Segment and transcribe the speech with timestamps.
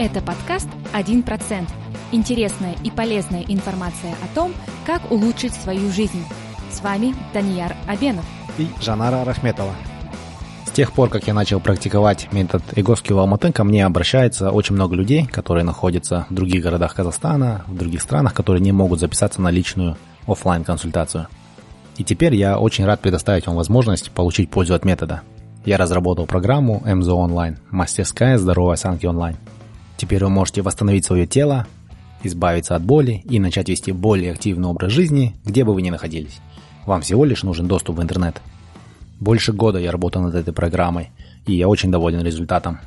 [0.00, 1.66] Это подкаст «1%».
[2.12, 4.52] Интересная и полезная информация о том,
[4.86, 6.24] как улучшить свою жизнь.
[6.70, 8.24] С вами Данияр Абенов
[8.58, 9.72] и Жанара Рахметова.
[10.66, 14.76] С тех пор, как я начал практиковать метод Игоски в Алматы, ко мне обращается очень
[14.76, 19.42] много людей, которые находятся в других городах Казахстана, в других странах, которые не могут записаться
[19.42, 19.96] на личную
[20.28, 21.26] офлайн консультацию
[21.96, 25.22] И теперь я очень рад предоставить вам возможность получить пользу от метода.
[25.64, 29.36] Я разработал программу МЗО Онлайн, мастерская здоровой осанки онлайн.
[29.98, 31.66] Теперь вы можете восстановить свое тело,
[32.22, 36.38] избавиться от боли и начать вести более активный образ жизни, где бы вы ни находились.
[36.86, 38.40] Вам всего лишь нужен доступ в интернет.
[39.18, 41.10] Больше года я работаю над этой программой,
[41.46, 42.78] и я очень доволен результатом.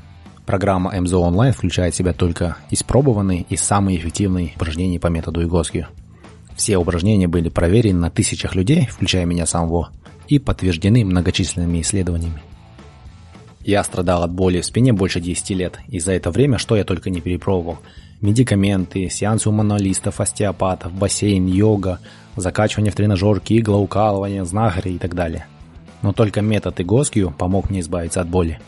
[0.46, 5.88] Программа МЗО Онлайн включает в себя только испробованные и самые эффективные упражнения по методу Игоскию.
[6.56, 9.90] Все упражнения были проверены на тысячах людей, включая меня самого,
[10.28, 12.42] и подтверждены многочисленными исследованиями.
[13.64, 16.84] Я страдал от боли в спине больше 10 лет, и за это время что я
[16.84, 17.78] только не перепробовал.
[18.20, 22.00] Медикаменты, сеансы у мануалистов, остеопатов, бассейн, йога,
[22.36, 25.46] закачивание в тренажерки, иглоукалывание, знахари и так далее.
[26.02, 28.60] Но только метод Игоскью помог мне избавиться от боли.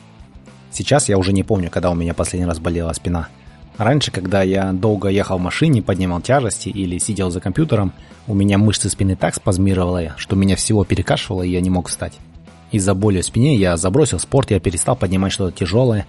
[0.70, 3.28] Сейчас я уже не помню, когда у меня последний раз болела спина.
[3.76, 7.92] Раньше, когда я долго ехал в машине, поднимал тяжести или сидел за компьютером,
[8.28, 12.18] у меня мышцы спины так спазмировали, что меня всего перекашивало и я не мог встать.
[12.74, 16.08] Из-за боли в спине я забросил спорт, я перестал поднимать что-то тяжелое.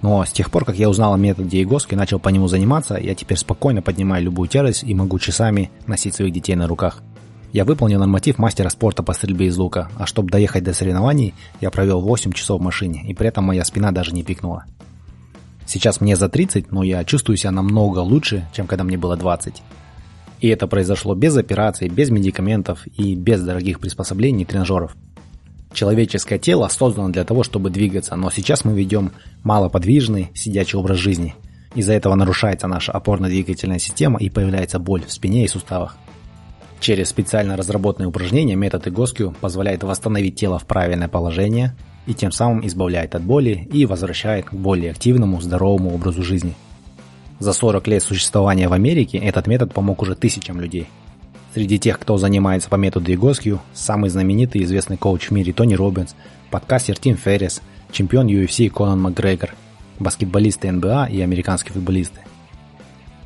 [0.00, 2.94] Но с тех пор, как я узнал о методе Игоски и начал по нему заниматься,
[2.94, 7.02] я теперь спокойно поднимаю любую тяжесть и могу часами носить своих детей на руках.
[7.52, 11.72] Я выполнил норматив мастера спорта по стрельбе из лука, а чтобы доехать до соревнований, я
[11.72, 14.66] провел 8 часов в машине, и при этом моя спина даже не пикнула.
[15.66, 19.64] Сейчас мне за 30, но я чувствую себя намного лучше, чем когда мне было 20.
[20.42, 24.94] И это произошло без операций, без медикаментов и без дорогих приспособлений и тренажеров.
[25.72, 29.12] Человеческое тело создано для того, чтобы двигаться, но сейчас мы ведем
[29.44, 31.34] малоподвижный, сидячий образ жизни.
[31.74, 35.96] Из-за этого нарушается наша опорно-двигательная система и появляется боль в спине и суставах.
[36.80, 41.76] Через специально разработанные упражнения метод Игоскю позволяет восстановить тело в правильное положение
[42.06, 46.54] и тем самым избавляет от боли и возвращает к более активному, здоровому образу жизни.
[47.40, 50.88] За 40 лет существования в Америке этот метод помог уже тысячам людей–
[51.54, 55.74] Среди тех, кто занимается по методу Егоскью, самый знаменитый и известный коуч в мире Тони
[55.74, 56.14] Робинс,
[56.50, 59.54] подкастер Тим Феррис, чемпион UFC Конан Макгрегор,
[59.98, 62.20] баскетболисты НБА и американские футболисты.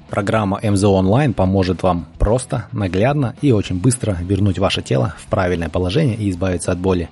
[0.08, 5.68] Программа МЗО Онлайн поможет вам просто, наглядно и очень быстро вернуть ваше тело в правильное
[5.68, 7.08] положение и избавиться от боли.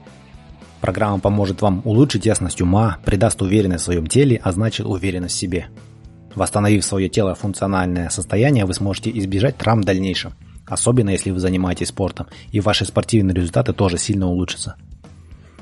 [0.81, 5.39] Программа поможет вам улучшить ясность ума, придаст уверенность в своем теле, а значит уверенность в
[5.39, 5.67] себе.
[6.37, 10.35] Восстановив свое тело функциональное состояние, вы сможете избежать травм в дальнейшем–
[10.71, 14.77] особенно если вы занимаетесь спортом, и ваши спортивные результаты тоже сильно улучшатся.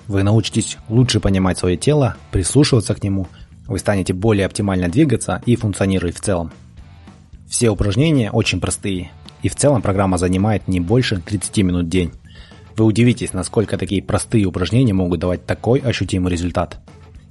[0.07, 3.27] Вы научитесь лучше понимать свое тело, прислушиваться к нему,
[3.67, 6.53] вы станете более оптимально двигаться и функционировать в целом.
[7.49, 9.11] Все упражнения очень простые,
[9.43, 12.13] и в целом программа занимает не больше 30 минут в день.
[12.77, 16.79] Вы удивитесь, насколько такие простые упражнения могут давать такой ощутимый результат.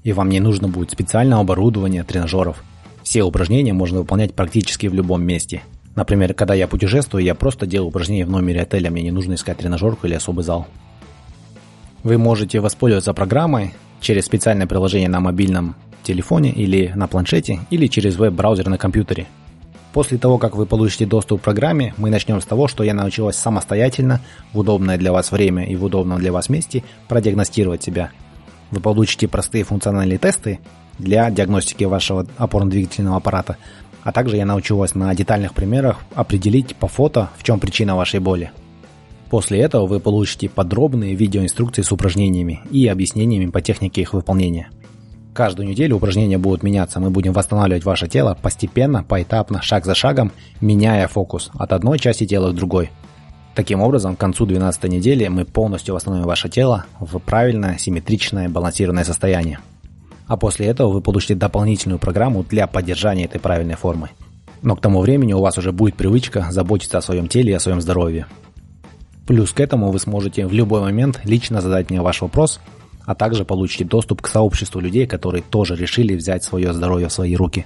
[0.03, 2.63] И вам не нужно будет специального оборудования, тренажеров.
[3.03, 5.61] Все упражнения можно выполнять практически в любом месте–
[5.97, 9.57] Например, когда я путешествую, я просто делаю упражнения в номере отеля, мне не нужно искать
[9.57, 10.67] тренажерку или особый зал.
[12.03, 18.15] Вы можете воспользоваться программой через специальное приложение на мобильном телефоне или на планшете, или через
[18.15, 19.25] веб-браузер на компьютере.
[19.91, 23.35] После того, как вы получите доступ к программе, мы начнем с того, что я научилась
[23.35, 24.21] самостоятельно,
[24.53, 28.11] в удобное для вас время и в удобном для вас месте продиагностировать себя.
[28.69, 30.59] Вы получите простые функциональные тесты
[30.99, 33.57] для диагностики вашего опорно-двигательного аппарата,
[34.07, 38.21] а также я научу вас на детальных примерах определить по фото, в чем причина вашей
[38.21, 38.51] боли.
[39.29, 44.69] После этого вы получите подробные видеоинструкции с упражнениями и объяснениями по технике их выполнения.
[45.33, 50.31] Каждую неделю упражнения будут меняться, мы будем восстанавливать ваше тело постепенно, поэтапно, шаг за шагом,
[50.61, 52.91] меняя фокус от одной части тела к другой.
[53.55, 59.03] Таким образом, к концу 12 недели мы полностью восстановим ваше тело в правильное, симметричное, балансированное
[59.03, 59.59] состояние
[60.27, 64.09] а после этого вы получите дополнительную программу для поддержания этой правильной формы.
[64.61, 67.59] Но к тому времени у вас уже будет привычка заботиться о своем теле и о
[67.59, 68.25] своем здоровье.
[69.25, 72.59] Плюс к этому вы сможете в любой момент лично задать мне ваш вопрос,
[73.05, 77.35] а также получите доступ к сообществу людей, которые тоже решили взять свое здоровье в свои
[77.35, 77.65] руки.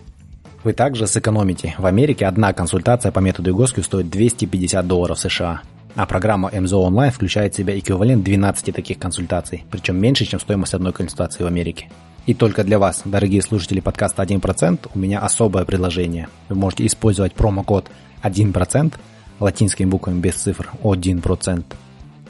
[0.64, 1.74] Вы также сэкономите.
[1.80, 5.62] В Америке одна консультация по методу Игоски стоит 250 долларов США,
[5.96, 10.76] а программа МЗО Онлайн включает в себя эквивалент 12 таких консультаций, причем меньше, чем стоимость
[10.76, 11.90] одной консультации в Америке.
[12.26, 16.30] И только для вас, дорогие слушатели подкаста 1%, у меня особое предложение.
[16.50, 17.90] Вы можете использовать промокод
[18.22, 18.94] 1%
[19.40, 21.64] латинскими буквами без цифр 1%.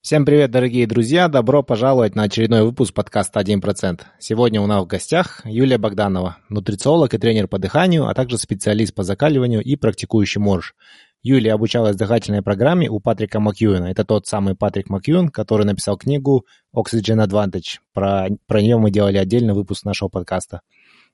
[0.00, 1.28] Всем привет, дорогие друзья!
[1.28, 4.00] Добро пожаловать на очередной выпуск подкаста «1%».
[4.18, 8.94] Сегодня у нас в гостях Юлия Богданова, нутрициолог и тренер по дыханию, а также специалист
[8.94, 10.74] по закаливанию и практикующий морж.
[11.22, 13.86] Юлия обучалась дыхательной программе у Патрика Макьюина.
[13.86, 17.80] Это тот самый Патрик Макьюин, который написал книгу Oxygen Advantage.
[17.92, 20.62] Про, про нее мы делали отдельный выпуск нашего подкаста.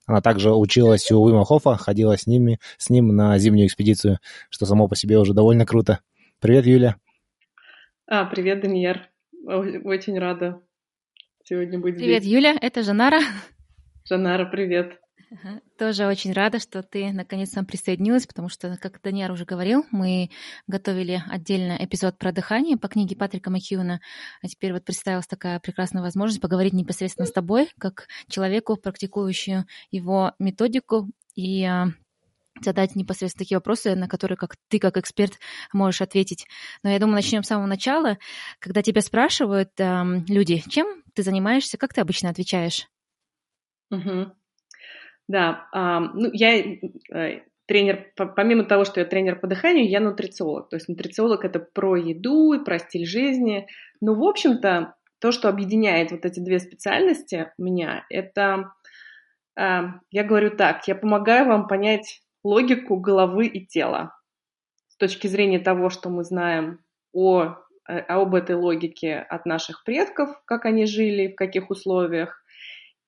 [0.07, 4.19] Она также училась у Уима Хофа, ходила с, ними, с ним на зимнюю экспедицию,
[4.51, 6.01] что само по себе уже довольно круто.
[6.41, 6.97] Привет, Юля.
[8.07, 9.09] А, привет, Даниэр.
[9.47, 10.61] Очень рада
[11.45, 12.33] сегодня быть привет, здесь.
[12.33, 13.21] Привет, Юля, это Жанара.
[14.05, 15.01] Жанара, привет.
[15.79, 20.31] Тоже очень рада, что ты наконец нам присоединилась, потому что, как Даниэр уже говорил, мы
[20.67, 24.01] готовили отдельно эпизод про дыхание по книге Патрика Макьюна,
[24.43, 30.33] а теперь вот представилась такая прекрасная возможность поговорить непосредственно с тобой, как человеку, практикующую его
[30.39, 31.89] методику и а,
[32.61, 35.39] задать непосредственно такие вопросы, на которые как ты, как эксперт,
[35.73, 36.47] можешь ответить.
[36.83, 38.19] Но я думаю, начнем с самого начала.
[38.61, 42.89] Когда тебя спрашивают э, люди, чем ты занимаешься, как ты обычно отвечаешь?
[43.91, 44.33] Угу.
[45.29, 50.69] Да, ну я э, тренер, помимо того, что я тренер по дыханию, я нутрициолог.
[50.69, 53.67] То есть нутрициолог это про еду и про стиль жизни.
[54.01, 58.73] Но, в общем-то, то, что объединяет вот эти две специальности меня, это,
[59.59, 59.81] э,
[60.11, 64.15] я говорю так, я помогаю вам понять логику головы и тела.
[64.89, 66.81] С точки зрения того, что мы знаем
[67.13, 67.57] о,
[67.89, 72.44] э, об этой логике от наших предков, как они жили, в каких условиях,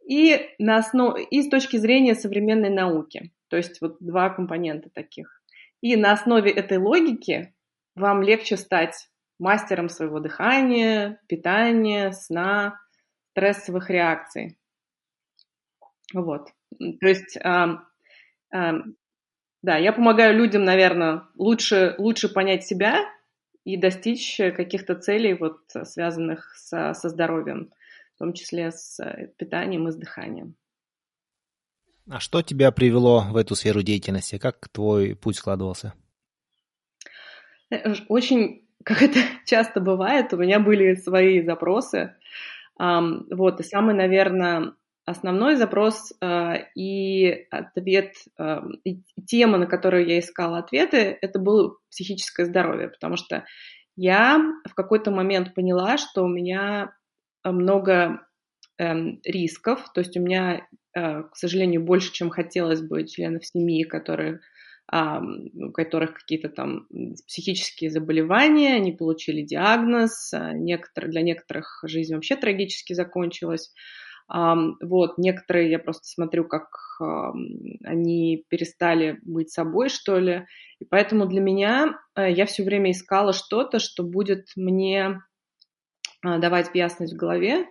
[0.09, 1.17] и, на основ...
[1.19, 3.33] и с точки зрения современной науки.
[3.49, 5.43] То есть вот два компонента таких.
[5.81, 7.55] И на основе этой логики
[7.95, 9.09] вам легче стать
[9.39, 12.81] мастером своего дыхания, питания, сна,
[13.33, 14.57] стрессовых реакций.
[16.15, 16.49] Вот.
[16.79, 17.39] То есть
[19.63, 23.01] да, я помогаю людям, наверное, лучше, лучше понять себя
[23.65, 27.73] и достичь каких-то целей, вот, связанных со, со здоровьем,
[28.17, 30.57] в том числе с э, питанием и с дыханием.
[32.11, 34.39] А что тебя привело в эту сферу деятельности?
[34.39, 35.95] Как твой путь складывался?
[37.71, 42.17] Э, очень, как это часто бывает, у меня были свои запросы.
[42.79, 44.75] Вот, и самый, наверное,
[45.07, 51.77] основной запрос э, и ответ, э, и тема, на которую я искала ответы, это было
[51.91, 53.45] психическое здоровье, потому что
[53.95, 54.39] я
[54.69, 56.93] в какой-то момент поняла, что у меня
[57.53, 58.27] много
[58.79, 58.95] э,
[59.25, 64.41] рисков, то есть у меня, э, к сожалению, больше, чем хотелось бы членов семьи, которые
[64.89, 66.87] у которых какие-то там
[67.27, 73.75] психические заболевания, они получили диагноз, а некоторые, для некоторых жизнь вообще трагически закончилась.
[74.29, 76.69] Вот, некоторые я просто смотрю, как
[77.85, 80.47] они перестали быть собой, что ли.
[80.79, 85.21] И поэтому для меня э, я все время искала что-то, что будет мне
[86.39, 87.67] давать ясность в голове,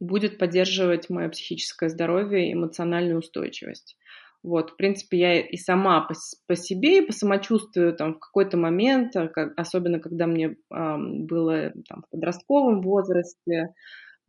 [0.00, 3.96] будет поддерживать мое психическое здоровье и эмоциональную устойчивость.
[4.42, 6.14] Вот, в принципе, я и сама по,
[6.46, 10.96] по себе и по самочувствию там в какой-то момент, а, как, особенно когда мне э,
[10.96, 13.74] было там, в подростковом возрасте,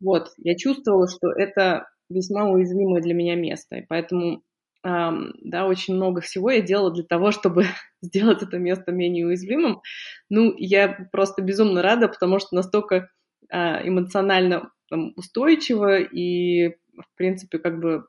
[0.00, 4.42] вот, я чувствовала, что это весьма уязвимое для меня место, и поэтому
[4.84, 7.66] Um, да, очень много всего я делала для того, чтобы
[8.02, 9.80] сделать это место менее уязвимым.
[10.28, 13.08] Ну, я просто безумно рада, потому что настолько
[13.50, 18.04] эмоционально там, устойчиво и, в принципе, как бы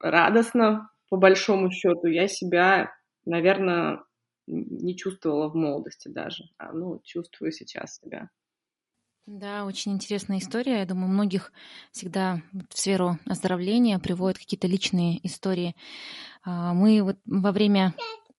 [0.00, 2.92] радостно, по большому счету, я себя,
[3.24, 4.02] наверное,
[4.46, 8.30] не чувствовала в молодости даже, а, ну, чувствую сейчас себя.
[9.26, 10.80] Да, очень интересная история.
[10.80, 11.52] Я думаю, многих
[11.92, 15.76] всегда в сферу оздоровления приводят какие-то личные истории.
[16.42, 17.94] А, мы вот во время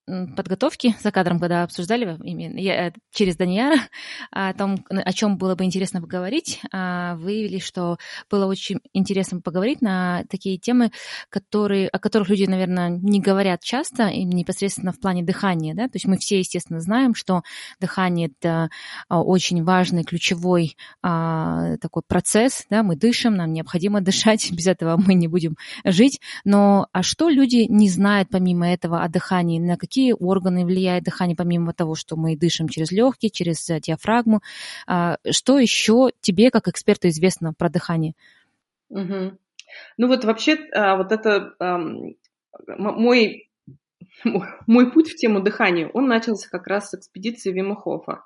[0.05, 3.77] подготовки за кадром, когда обсуждали именно, я, э, через Данияра
[4.31, 7.97] о том, о чем было бы интересно поговорить, а, выявили, что
[8.29, 10.91] было очень интересно поговорить на такие темы,
[11.29, 15.75] которые, о которых люди, наверное, не говорят часто, и непосредственно в плане дыхания.
[15.75, 15.85] Да?
[15.85, 17.43] То есть мы все, естественно, знаем, что
[17.79, 18.69] дыхание– это
[19.07, 22.65] а, очень важный, ключевой а, такой процесс.
[22.69, 22.83] Да?
[22.83, 26.19] Мы дышим, нам необходимо дышать, без этого мы не будем жить.
[26.43, 29.59] Но а что люди не знают помимо этого о дыхании?
[29.59, 33.81] На какие какие органы влияет дыхание, помимо того, что мы дышим через легкие, через э,
[33.81, 34.39] диафрагму.
[34.87, 38.13] А, что еще тебе, как эксперту, известно про дыхание?
[38.87, 39.37] Угу.
[39.97, 41.55] Ну вот вообще а, вот это
[42.67, 43.49] мой
[44.65, 48.23] мой путь в тему дыхания, он начался как раз с экспедиции Вимахофа.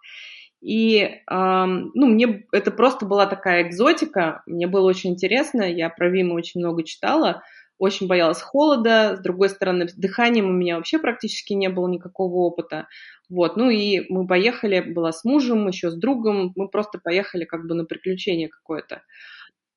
[0.62, 6.34] И, ну, мне это просто была такая экзотика, мне было очень интересно, я про Вима
[6.34, 7.44] очень много читала,
[7.78, 12.36] очень боялась холода, с другой стороны, с дыханием у меня вообще практически не было никакого
[12.36, 12.88] опыта,
[13.30, 17.68] вот, ну и мы поехали, была с мужем, еще с другом, мы просто поехали как
[17.68, 19.02] бы на приключение какое-то.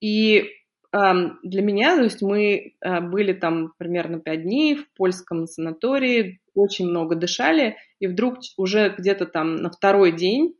[0.00, 0.50] И
[0.90, 6.88] для меня, то есть мы э, были там примерно пять дней в польском санатории, очень
[6.88, 10.54] много дышали, и вдруг уже где-то там на второй день,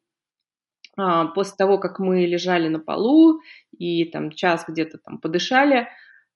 [0.99, 3.41] а, после того, как мы лежали на полу
[3.71, 5.89] и там час где-то там подышали,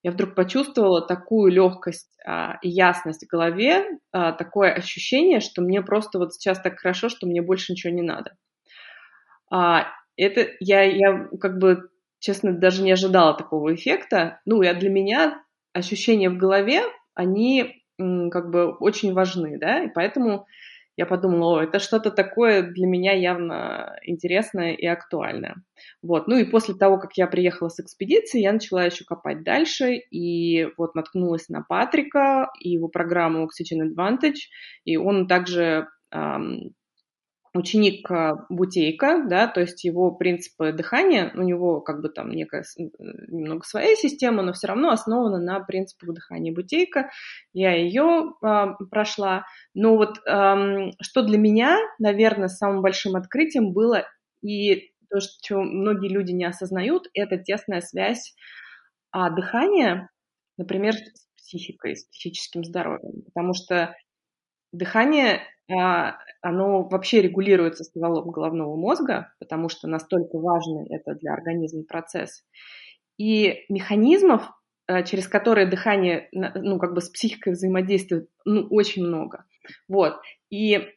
[0.03, 5.83] я вдруг почувствовала такую легкость а, и ясность в голове, а, такое ощущение, что мне
[5.83, 8.37] просто вот сейчас так хорошо, что мне больше ничего не надо.
[10.17, 11.91] Это я, я как бы
[12.23, 14.41] честно, даже не ожидала такого эффекта.
[14.47, 15.43] Ну, и для меня
[15.75, 16.83] ощущения в голове,
[17.15, 20.47] они как бы очень важны, да, и поэтому
[20.97, 25.57] я подумала, о, это что-то такое для меня явно интересное и актуальное.
[26.03, 29.95] Вот, ну и после того, как я приехала с экспедиции, я начала еще копать дальше,
[29.97, 34.49] и вот наткнулась на Патрика и его программу Oxygen Advantage,
[34.85, 35.89] и он также
[37.55, 42.65] ученик а, Бутейка, да, то есть его принципы дыхания, у него как бы там некая
[42.77, 47.11] немного своя система, но все равно основана на принципах дыхания Бутейка.
[47.53, 49.45] Я ее а, прошла.
[49.75, 54.07] Но вот а, что для меня, наверное, самым большим открытием было,
[54.43, 58.35] и то, что многие люди не осознают, это тесная связь
[59.11, 60.09] а, дыхания,
[60.57, 63.23] например, с психикой, с психическим здоровьем.
[63.27, 63.95] Потому что
[64.73, 71.85] дыхание а, оно вообще регулируется стволом головного мозга, потому что настолько важный это для организма
[71.85, 72.45] процесс.
[73.17, 74.51] И механизмов,
[74.89, 79.45] э, через которые дыхание, ну, как бы с психикой взаимодействует, ну, очень много.
[79.89, 80.21] Вот.
[80.51, 80.89] И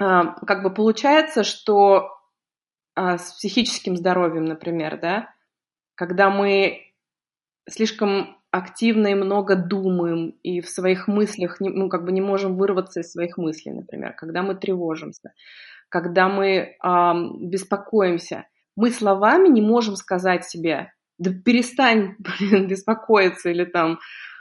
[0.00, 2.10] а, как бы получается, что
[2.94, 5.34] а, с психическим здоровьем, например, да,
[5.94, 6.92] когда мы
[7.68, 13.00] слишком активно и много думаем и в своих мыслях, ну, как бы не можем вырваться
[13.00, 15.32] из своих мыслей, например, когда мы тревожимся,
[15.88, 16.76] когда мы э,
[17.40, 23.98] беспокоимся, мы словами не можем сказать себе, да перестань, блин, беспокоиться или там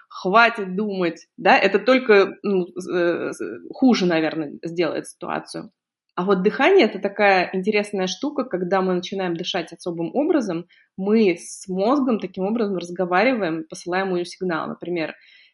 [0.09, 3.31] хватит думать, да, это только ну, э,
[3.73, 5.71] хуже, наверное, сделает ситуацию.
[6.17, 10.65] А вот дыхание это такая интересная штука, когда мы начинаем дышать особым образом,
[10.97, 14.67] мы с мозгом таким образом разговариваем, посылаем ему сигнал.
[14.67, 15.13] Например,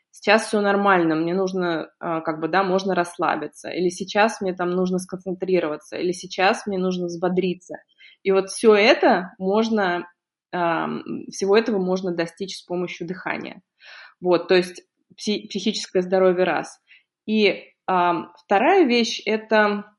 [0.09, 4.69] сейчас все нормально, мне нужно, а, как бы, да, можно расслабиться, или сейчас мне там
[4.69, 7.75] нужно сконцентрироваться, или сейчас мне нужно взбодриться.
[8.23, 10.07] И вот все это можно,
[10.49, 13.61] всего этого можно достичь с помощью дыхания.
[14.21, 14.81] Вот, то есть
[15.17, 16.79] психическое здоровье раз.
[17.25, 19.92] И вторая вещь– это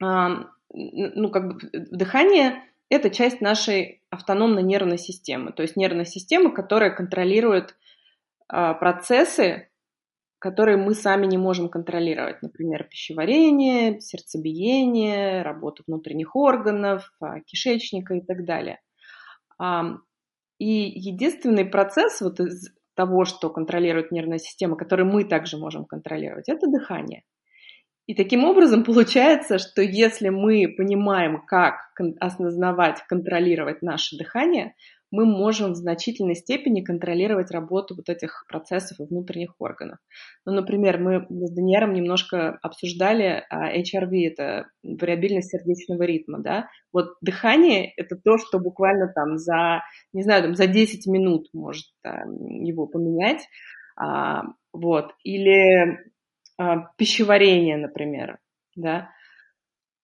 [0.00, 6.94] ну, как бы дыхание– это часть нашей автономной нервной системы, то есть нервной системы, которая
[6.94, 7.76] контролирует
[8.48, 9.68] а, процессы,
[10.38, 18.20] которые мы сами не можем контролировать, например, пищеварение, сердцебиение, работу внутренних органов, а, кишечника и
[18.20, 18.80] так далее.
[20.58, 26.48] И единственный процесс вот из того, что контролирует нервная система, который мы также можем контролировать,
[26.48, 27.22] это дыхание–
[28.06, 31.74] и таким образом получается, что если мы понимаем, как
[32.20, 34.74] осознавать, контролировать наше дыхание,
[35.10, 39.98] мы можем в значительной степени контролировать работу вот этих процессов и внутренних органов.
[40.44, 46.68] Ну, например, мы с Даниэром немножко обсуждали а, HRV, это вариабильность сердечного ритма, да.
[46.92, 49.82] Вот дыхание– это то, что буквально там за,
[50.12, 53.46] не знаю, там за 10 минут может его поменять.
[53.96, 55.12] А, вот.
[55.22, 55.98] Или
[56.58, 58.38] а, пищеварение, например,
[58.74, 59.10] да.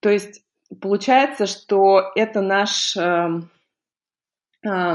[0.00, 0.42] То есть
[0.80, 3.28] получается, что это наш, э,
[4.64, 4.94] э,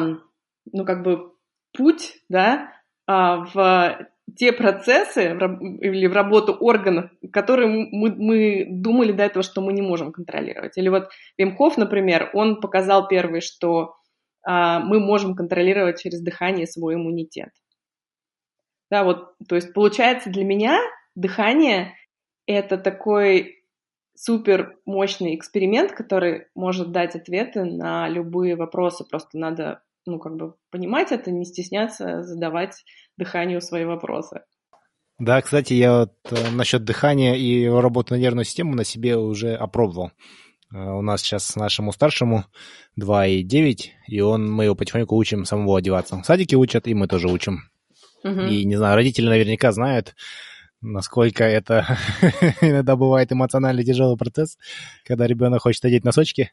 [0.72, 1.34] ну как бы
[1.74, 2.74] путь, да,
[3.08, 9.62] э, в те процессы или в работу органов, которые мы, мы думали до этого, что
[9.62, 10.78] мы не можем контролировать.
[10.78, 13.96] Или вот Вимхов, например, он показал первый, что
[14.48, 17.50] э, мы можем контролировать через дыхание свой иммунитет.
[18.92, 20.80] Да, вот, то есть получается для меня
[21.18, 21.96] дыхание—
[22.46, 23.64] это такой
[24.16, 29.04] супер мощный эксперимент, который может дать ответы на любые вопросы.
[29.04, 32.84] Просто надо, ну, как бы понимать это, не стесняться задавать
[33.18, 34.42] дыханию свои вопросы.
[35.20, 39.56] Да, кстати, я вот э, насчет дыхания и работы на нервную систему на себе уже
[39.56, 40.12] опробовал.
[40.72, 42.46] Э, у нас сейчас нашему старшему
[43.00, 46.18] 2,9, и он, мы его потихоньку учим самого одеваться.
[46.18, 47.64] В садике учат, и мы тоже учим.
[48.24, 48.42] Угу.
[48.42, 50.16] И, не знаю, родители наверняка знают,
[50.82, 51.98] насколько это
[52.62, 54.58] иногда бывает эмоционально тяжелый процесс,
[55.06, 56.52] когда ребенок хочет одеть носочки,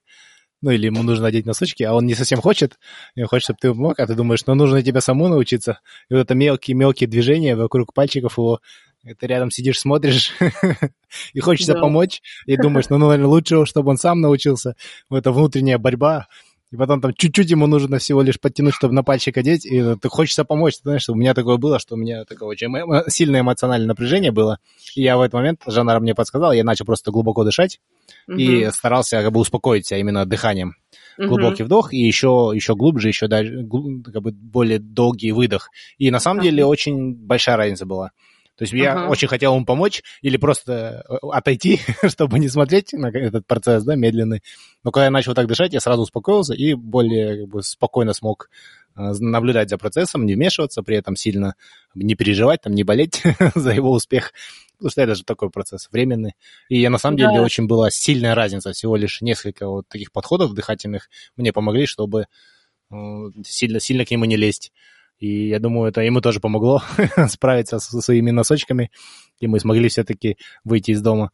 [0.63, 2.79] ну или ему нужно одеть носочки, а он не совсем хочет,
[3.15, 5.81] и он хочет, чтобы ты мог, а ты думаешь, ну нужно тебе саму научиться.
[6.09, 8.61] И вот это мелкие-мелкие движения вокруг пальчиков его,
[9.05, 10.33] ты рядом сидишь, смотришь,
[11.35, 11.81] и хочется да.
[11.81, 14.77] помочь, и думаешь, ну, наверное, лучше, чтобы он сам научился.
[15.11, 16.29] Это внутренняя борьба,
[16.75, 20.09] и потом там чуть-чуть ему нужно всего лишь подтянуть, чтобы на пальчик одеть, и ты
[20.09, 20.75] хочется помочь.
[20.75, 22.69] Ты знаешь, у меня такое было, что у меня такое очень
[23.09, 24.59] сильное эмоциональное напряжение было.
[24.97, 27.79] И я в этот момент, Жанна мне подсказал, я начал просто глубоко дышать
[28.27, 28.37] угу.
[28.37, 30.75] и старался как бы успокоить себя именно дыханием.
[31.17, 31.29] Угу.
[31.29, 33.65] Глубокий вдох и еще, еще глубже, еще дальше,
[34.13, 35.71] как бы более долгий выдох.
[35.99, 38.11] И на самом деле очень большая разница была.
[38.57, 39.09] То есть я uh-huh.
[39.09, 43.97] очень хотел ему помочь или просто э, отойти, чтобы не смотреть на этот процесс, да,
[43.97, 44.43] медленный.
[44.85, 48.49] Но когда я начал так дышать, я сразу успокоился и более как бы, спокойно смог
[48.97, 51.57] э, наблюдать за процессом, не вмешиваться, при этом сильно
[51.97, 53.23] не переживать, там, не болеть
[53.57, 54.33] за его успех.
[54.77, 56.35] Потому что это же такой процесс временный.
[56.69, 57.29] И я, на самом да.
[57.29, 58.73] деле очень была сильная разница.
[58.73, 62.27] Всего лишь несколько вот таких подходов дыхательных мне помогли, чтобы
[62.93, 62.97] э,
[63.45, 64.73] сильно, сильно к нему не лезть.
[65.19, 66.83] И я думаю, это ему тоже помогло
[67.29, 68.91] справиться со своими носочками,
[69.41, 71.31] и мы смогли все-таки выйти из дома.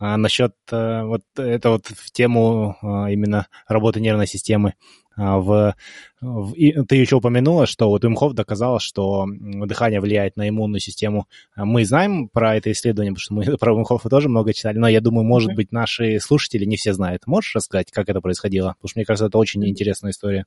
[0.00, 4.74] А насчет э, вот это вот в тему а, именно работы нервной системы.
[5.16, 5.74] А, в,
[6.20, 11.26] в, и ты еще упомянула, что вот Имхов доказал, что дыхание влияет на иммунную систему.
[11.56, 15.00] Мы знаем про это исследование, потому что мы про Имхова тоже много читали, но я
[15.00, 17.26] думаю, может быть, наши слушатели не все знают.
[17.26, 18.74] Можешь рассказать, как это происходило?
[18.74, 20.46] Потому что мне кажется, это очень интересная история.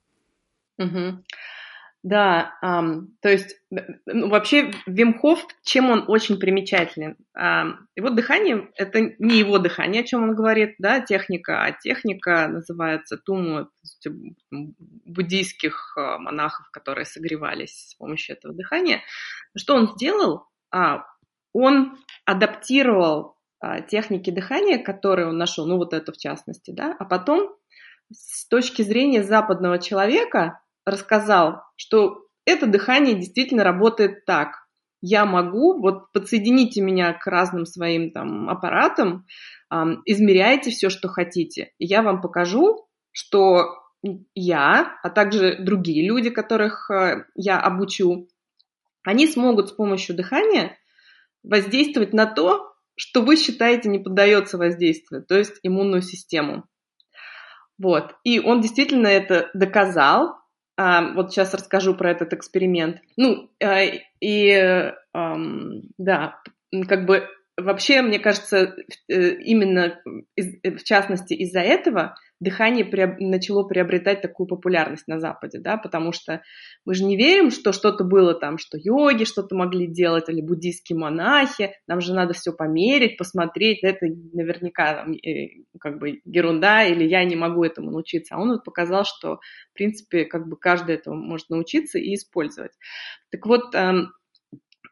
[0.79, 1.17] Mm-hmm.
[2.03, 7.15] Да, um, то есть ну, вообще Вимхов, чем он очень примечателен?
[7.37, 12.47] Um, его дыхание– это не его дыхание, о чем он говорит, да, техника, а техника
[12.47, 13.67] называется туму,
[14.49, 19.01] буддийских uh, монахов, которые согревались с помощью этого дыхания.
[19.55, 20.47] Что он сделал?
[20.73, 21.01] Uh,
[21.53, 27.05] он адаптировал uh, техники дыхания, которые он нашел, ну вот это в частности, да, а
[27.05, 27.55] потом
[28.11, 34.65] с точки зрения западного человека– рассказал, что это дыхание действительно работает так.
[35.01, 39.25] Я могу, вот подсоедините меня к разным своим там аппаратам,
[39.71, 43.81] э, измеряйте все, что хотите, и я вам покажу, что
[44.35, 48.27] я, а также другие люди, которых э, я обучу,
[49.03, 50.77] они смогут с помощью дыхания
[51.43, 56.65] воздействовать на то, что вы считаете не поддается воздействию, то есть иммунную систему.
[57.79, 58.13] Вот.
[58.23, 60.35] И он действительно это доказал,
[60.77, 63.01] вот сейчас расскажу про этот эксперимент.
[63.17, 63.81] Ну, а,
[64.19, 64.91] и
[65.97, 66.41] да,
[66.87, 67.27] как бы
[67.63, 68.75] вообще, мне кажется,
[69.07, 69.99] э, именно
[70.37, 73.19] в частности из-за этого дыхание приоб...
[73.19, 76.41] начало приобретать такую популярность на Западе, да, потому что
[76.85, 80.97] мы же не верим, что что-то было там, что йоги что-то могли делать, или буддийские
[80.97, 87.07] монахи, нам же надо все померить, посмотреть, это наверняка там, э, как бы ерунда, или
[87.07, 88.35] я не могу этому научиться.
[88.35, 89.35] А он вот показал, что,
[89.71, 92.71] в принципе, как бы каждый этого может научиться и использовать.
[93.29, 94.07] Так вот, э,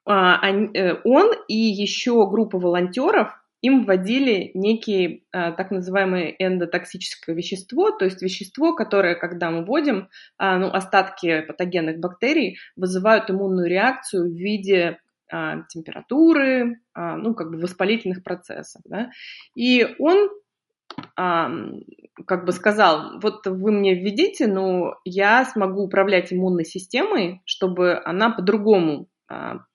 [0.09, 8.21] он и еще группа волонтеров им вводили некие а, так называемое эндотоксическое вещество, то есть
[8.21, 14.99] вещество, которое, когда мы вводим, а, ну, остатки патогенных бактерий вызывают иммунную реакцию в виде
[15.31, 18.81] а, температуры, а, ну, как бы воспалительных процессов.
[18.85, 19.11] Да?
[19.55, 20.29] И он
[21.17, 21.51] а,
[22.25, 28.29] как бы сказал, вот вы мне введите, но я смогу управлять иммунной системой, чтобы она
[28.29, 29.18] по-другому а,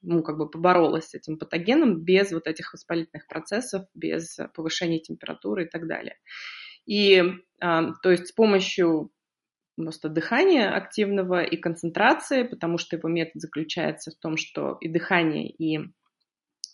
[0.02, 5.64] ну, как бы поборолась с этим патогеном без вот этих воспалительных процессов, без повышения температуры
[5.64, 6.16] и так далее.
[6.86, 7.22] И,
[7.60, 9.10] а, то есть с помощью
[9.76, 15.48] просто дыхания активного и концентрации, потому что его метод заключается в том, что и дыхание,
[15.48, 15.80] и,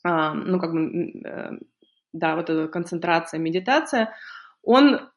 [0.04, 1.50] а, ну, как бы, э,
[2.12, 4.14] да, вот эта концентрация, медитация,
[4.62, 5.10] он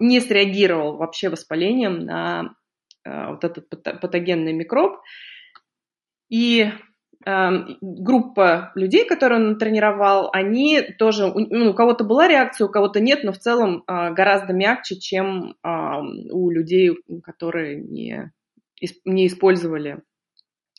[0.00, 2.54] не среагировал вообще воспалением на
[3.04, 5.00] вот этот патогенный микроб.
[6.28, 6.70] И
[7.26, 13.24] группа людей, которые он тренировал, они тоже, ну, у кого-то была реакция, у кого-то нет,
[13.24, 16.92] но в целом а, гораздо мягче, чем у людей,
[17.24, 18.32] которые не,
[19.04, 20.02] не использовали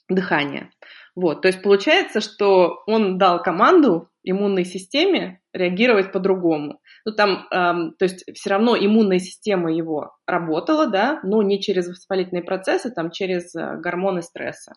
[0.10, 0.72] дыхание.
[1.16, 6.80] Вот, то есть получается, что он дал команду иммунной системе реагировать по-другому.
[7.06, 11.88] Ну, там, эм, то есть все равно иммунная система его работала, да, но не через
[11.88, 14.74] воспалительные процессы, там через э, гормоны стресса.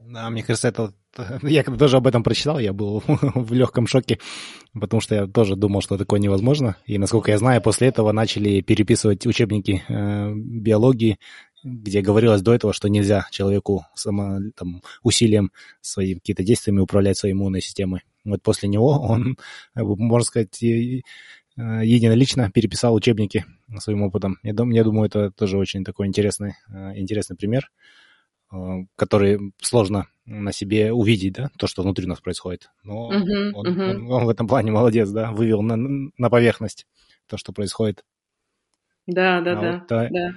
[0.00, 0.92] Да, мне кажется, это
[1.42, 4.18] я когда тоже об этом прочитал, я был в легком шоке,
[4.72, 6.76] потому что я тоже думал, что такое невозможно.
[6.86, 11.18] И, насколько я знаю, после этого начали переписывать учебники э, биологии,
[11.64, 17.34] где говорилось до этого, что нельзя человеку само, там, усилием своими какие-то действиями управлять своей
[17.34, 18.02] иммунной системой.
[18.24, 19.36] Вот после него он,
[19.74, 20.62] можно сказать,
[21.56, 23.44] единолично переписал учебники
[23.78, 24.38] своим опытом.
[24.44, 26.54] Я, думаю, это тоже очень такой интересный,
[26.94, 27.70] интересный пример,
[28.96, 32.70] который сложно на себе увидеть, да, то, что внутри нас происходит.
[32.82, 33.94] Но uh-huh, он, uh-huh.
[33.94, 36.86] Он, он в этом плане молодец, да, вывел на, на поверхность
[37.26, 38.04] то, что происходит.
[39.06, 40.08] Да, да, а да, вот, а...
[40.10, 40.34] да.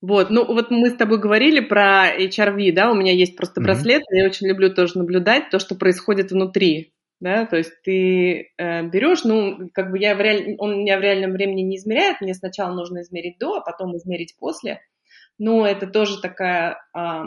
[0.00, 4.02] Вот, ну вот мы с тобой говорили про HRV, да, у меня есть просто браслет,
[4.02, 4.16] mm-hmm.
[4.16, 9.22] я очень люблю тоже наблюдать то, что происходит внутри, да, то есть ты э, берешь,
[9.22, 10.56] ну, как бы я в реаль...
[10.58, 14.34] он меня в реальном времени не измеряет, мне сначала нужно измерить до, а потом измерить
[14.36, 14.80] после,
[15.38, 17.22] но это тоже такая, э,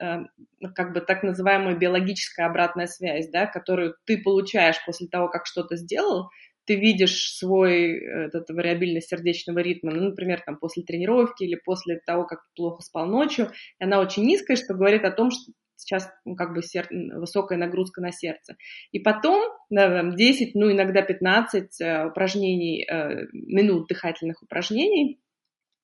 [0.00, 0.18] э,
[0.74, 5.76] как бы так называемая биологическая обратная связь, да, которую ты получаешь после того, как что-то
[5.76, 6.28] сделал,
[6.64, 12.24] ты видишь свой этот, вариабильность сердечного ритма, ну, например, там, после тренировки или после того,
[12.24, 16.36] как плохо спал ночью, и она очень низкая, что говорит о том, что сейчас ну,
[16.36, 16.86] как бы сер...
[16.90, 18.56] высокая нагрузка на сердце.
[18.92, 25.20] И потом да, 10, ну иногда 15 э, упражнений, э, минут дыхательных упражнений,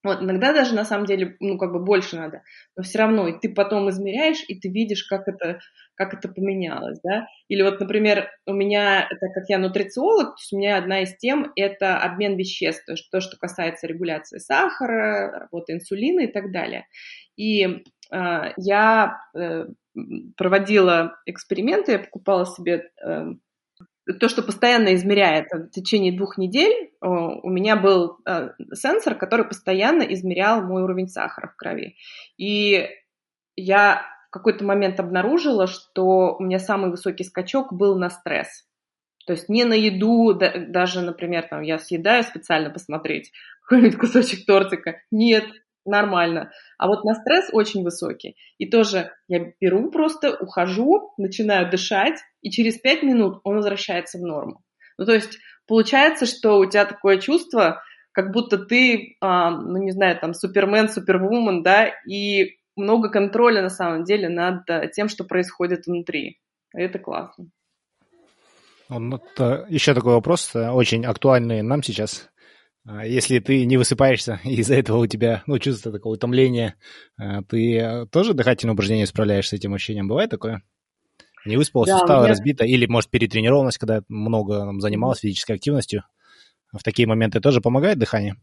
[0.04, 2.42] вот, иногда даже на самом деле, ну, как бы больше надо,
[2.76, 5.58] но все равно, и ты потом измеряешь, и ты видишь, как это,
[5.96, 7.26] как это поменялось, да.
[7.48, 11.16] Или вот, например, у меня, так как я нутрициолог, то есть у меня одна из
[11.16, 16.52] тем– это обмен веществ, то, что, то, что касается регуляции сахара, работы инсулина и так
[16.52, 16.86] далее.
[17.36, 17.64] И
[18.12, 19.66] э, я э,
[20.36, 23.26] проводила эксперименты, я покупала себе э,
[24.20, 30.02] то, что постоянно измеряет в течение двух недель, у меня был э, сенсор, который постоянно
[30.02, 31.96] измерял мой уровень сахара в крови.
[32.36, 32.88] И
[33.56, 38.64] я в какой-то момент обнаружила, что у меня самый высокий скачок был на стресс.
[39.26, 43.30] То есть не на еду, даже, например, там я съедаю специально посмотреть
[43.62, 45.00] какой-нибудь кусочек тортика.
[45.10, 45.44] Нет,
[45.88, 46.50] нормально.
[46.78, 48.36] А вот на стресс очень высокий.
[48.58, 54.22] И тоже я беру просто, ухожу, начинаю дышать, и через пять минут он возвращается в
[54.22, 54.62] норму.
[54.98, 59.92] Ну, то есть получается, что у тебя такое чувство, как будто ты, а, ну, не
[59.92, 65.24] знаю, там, супермен, супервумен, да, и много контроля на самом деле над э, тем, что
[65.24, 66.40] происходит внутри.
[66.72, 67.46] Это классно.
[68.88, 69.22] Вот,
[69.68, 72.30] еще такой вопрос, э, очень актуальный нам сейчас.
[72.90, 76.76] А если ты не высыпаешься, и из-за этого у тебя ну, чувство такого утомления,
[77.18, 80.08] а, ты тоже дыхательное упражнение справляешься с этим ощущением?
[80.08, 80.62] Бывает такое?
[81.44, 82.30] Не выспалась, да, устала, меня...
[82.30, 86.04] разбита, или, может, перетренированность, когда много занималась физической активностью.
[86.72, 88.36] В такие моменты тоже помогает дыхание?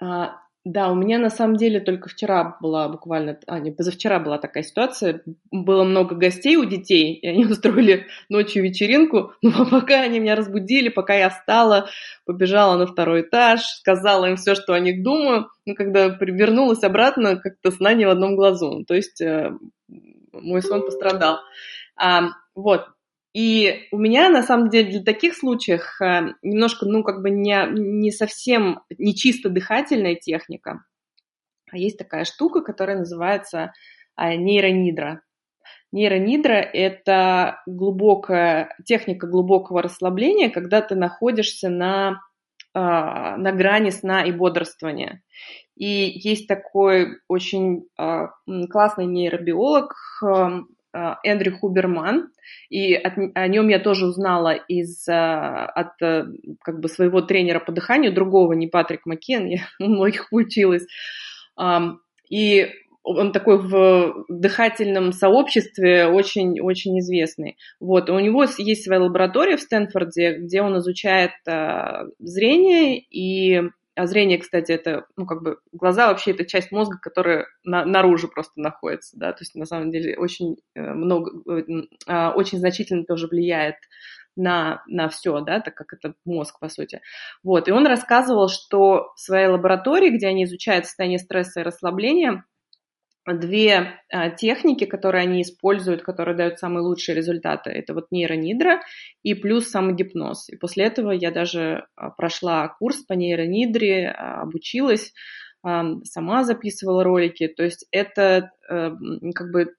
[0.00, 4.38] А, да, у меня на самом деле только вчера была буквально, а не, позавчера была
[4.38, 5.22] такая ситуация.
[5.50, 9.32] Было много гостей у детей, и они устроили ночью вечеринку.
[9.40, 11.88] Ну, а пока они меня разбудили, пока я встала,
[12.26, 15.48] побежала на второй этаж, сказала им все, что о них думаю.
[15.64, 18.84] Ну, когда вернулась обратно, как-то сна не в одном глазу.
[18.86, 19.52] То есть э,
[20.32, 21.38] мой сон пострадал.
[21.96, 22.88] А, вот,
[23.34, 27.56] и у меня, на самом деле, для таких случаев э, немножко, ну, как бы не,
[27.70, 30.84] не совсем, не чисто дыхательная техника,
[31.70, 33.72] а есть такая штука, которая называется
[34.16, 35.22] э, нейронидра.
[35.92, 42.20] Нейронидра– это глубокая, техника глубокого расслабления, когда ты находишься на,
[42.74, 45.22] э, на грани сна и бодрствования.
[45.76, 47.84] И есть такой очень
[48.68, 50.60] классный нейробиолог Э,
[51.24, 52.30] Эндрю Хуберман,
[52.68, 56.24] и от, о нем я тоже узнала из, э, от э,
[56.62, 60.86] как бы своего тренера по дыханию, другого, не Патрик Макен, я у многих училась.
[62.30, 62.68] И
[63.02, 67.56] он такой в дыхательном сообществе очень-очень известный.
[67.80, 71.30] Вот, у него есть своя лаборатория в Стэнфорде, где он изучает
[72.18, 73.62] зрение и
[73.98, 78.28] а зрение, кстати, это, ну, как бы, глаза вообще это часть мозга, которая на, наружу
[78.28, 81.64] просто находится, да, то есть на самом деле очень э, много, э,
[82.06, 83.74] а, очень значительно тоже влияет
[84.36, 87.00] на, на все, да, так как это мозг, по сути.
[87.42, 92.44] Вот, и он рассказывал, что в своей лаборатории, где они изучают состояние стресса и расслабления,
[93.34, 97.70] две а, техники, которые они используют, которые дают самые лучшие результаты.
[97.70, 98.80] Это вот нейронидра
[99.22, 100.48] и плюс самогипноз.
[100.48, 105.12] И после этого я даже а, прошла курс по нейронидре, а, обучилась,
[105.62, 107.48] сама записывала ролики.
[107.48, 108.92] То есть это а,
[109.34, 109.74] как бы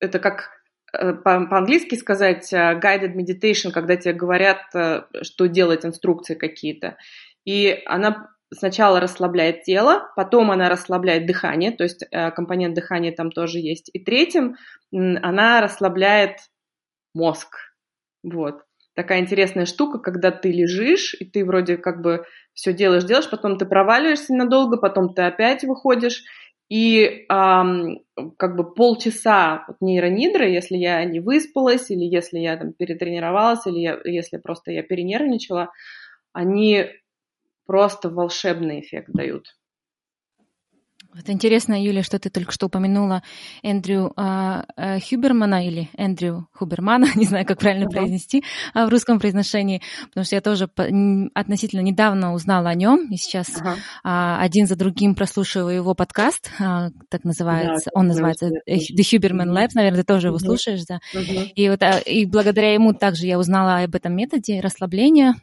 [0.00, 0.50] это как
[0.96, 4.60] э, по-английски сказать э, guided meditation, когда тебе говорят,
[5.22, 6.96] что делать, инструкции какие-то.
[7.44, 13.30] И она сначала расслабляет тело, потом она расслабляет дыхание, то есть э, компонент дыхания там
[13.30, 13.90] тоже есть.
[13.92, 14.56] И третьим
[14.92, 16.38] она расслабляет
[17.14, 17.56] мозг.
[18.22, 18.62] Вот.
[18.94, 23.56] Такая интересная штука, когда ты лежишь, и ты вроде как бы все делаешь, делаешь, потом
[23.56, 26.24] ты проваливаешься надолго, потом ты опять выходишь,
[26.68, 28.00] и эм,
[28.36, 33.78] как бы полчаса вот нейронидры, если я не выспалась, или если я там перетренировалась, или
[33.78, 35.70] я, если просто я перенервничала,
[36.32, 36.86] они
[37.68, 39.57] просто волшебный эффект дают.
[41.14, 43.22] Вот интересно, Юля, что ты только что упомянула
[43.62, 47.92] Эндрю э, э, Хюбермана или Эндрю Хубермана, не знаю, как правильно uh-huh.
[47.92, 48.44] произнести
[48.74, 50.86] э, в русском произношении, потому что я тоже по,
[51.34, 53.74] относительно недавно узнала о нем, и сейчас uh-huh.
[54.04, 59.50] э, один за другим прослушиваю его подкаст, э, так называется, yeah, он называется The Huberman
[59.50, 60.30] Labs, наверное, ты тоже uh-huh.
[60.30, 61.00] его слушаешь, да.
[61.14, 61.48] Uh-huh.
[61.54, 65.34] И вот э, и благодаря ему также я узнала об этом методе расслабления,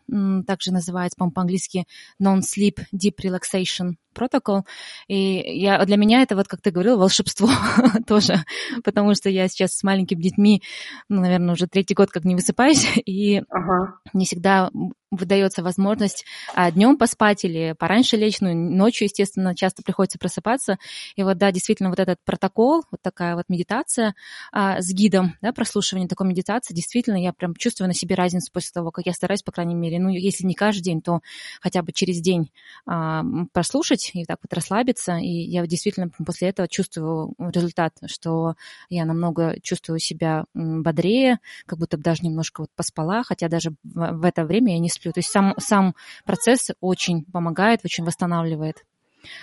[0.46, 1.86] также называется, по-моему, по-английски
[2.22, 4.66] Non-Sleep Deep Relaxation протокол.
[5.08, 7.50] И я, для меня это, вот как ты говорил, волшебство
[8.08, 8.44] тоже,
[8.84, 10.64] потому что я сейчас с маленькими детьми,
[11.10, 14.00] ну, наверное, уже третий год как не высыпаюсь, и ага.
[14.14, 14.72] не всегда
[15.16, 20.78] выдается возможность а, днем поспать или пораньше лечь, ну, ночью, естественно, часто приходится просыпаться.
[21.16, 24.16] И вот, да, действительно, вот этот протокол, вот такая вот медитация
[24.52, 28.72] а, с гидом, да, прослушивание такой медитации, действительно, я прям чувствую на себе разницу после
[28.74, 31.22] того, как я стараюсь, по крайней мере, ну, если не каждый день, то
[31.62, 32.52] хотя бы через день
[32.86, 33.24] а,
[33.54, 35.18] прослушать и так вот расслабиться.
[35.18, 38.56] И я действительно после этого чувствую результат, что
[38.90, 44.26] я намного чувствую себя бодрее, как будто бы даже немножко вот поспала, хотя даже в,
[44.26, 45.05] это время я не сплю.
[45.12, 48.86] То есть сам, сам процесс очень помогает, очень восстанавливает.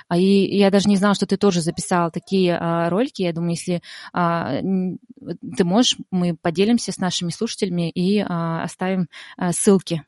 [0.09, 3.23] А и я даже не знала, что ты тоже записал такие а, ролики.
[3.23, 9.53] Я думаю, если а, ты можешь, мы поделимся с нашими слушателями и а, оставим а,
[9.53, 10.05] ссылки.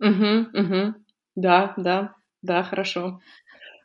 [0.00, 0.94] Угу, угу.
[1.36, 3.20] Да, да, да, хорошо.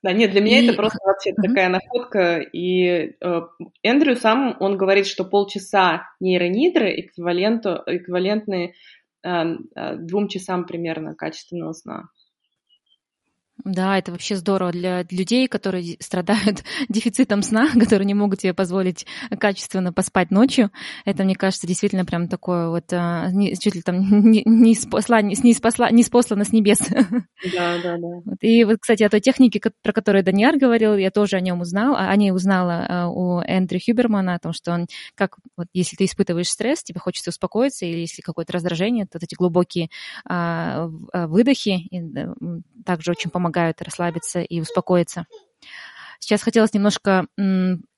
[0.06, 0.68] Да, нет, для меня и...
[0.68, 1.48] это просто вообще uh-huh.
[1.48, 2.38] такая находка.
[2.38, 2.86] И
[3.20, 3.42] э,
[3.82, 8.76] Эндрю сам, он говорит, что полчаса нейронидры эквиваленту, эквивалентны
[9.98, 12.10] двум часам примерно качественного сна.
[13.64, 19.06] Да, это вообще здорово для людей, которые страдают дефицитом сна, которые не могут себе позволить
[19.40, 20.72] качественно поспать ночью.
[21.06, 23.98] Это, мне кажется, действительно прям такое вот, а, чуть ли там
[24.30, 26.80] не, не, спосла, не, спосла, не спослано с небес.
[26.80, 28.36] Да, да, да.
[28.42, 31.98] И вот, кстати, о той технике, про которую Даниар говорил, я тоже о нем узнала,
[32.00, 36.06] о ней узнала а, у Эндрю Хюбермана, о том, что он, как вот, если ты
[36.06, 39.90] испытываешь стресс, тебе хочется успокоиться, или если какое-то раздражение, то вот эти глубокие
[40.28, 42.04] а, выдохи и,
[42.86, 45.28] также очень помогают помогают расслабиться и успокоиться.
[46.20, 47.28] Сейчас хотелось немножко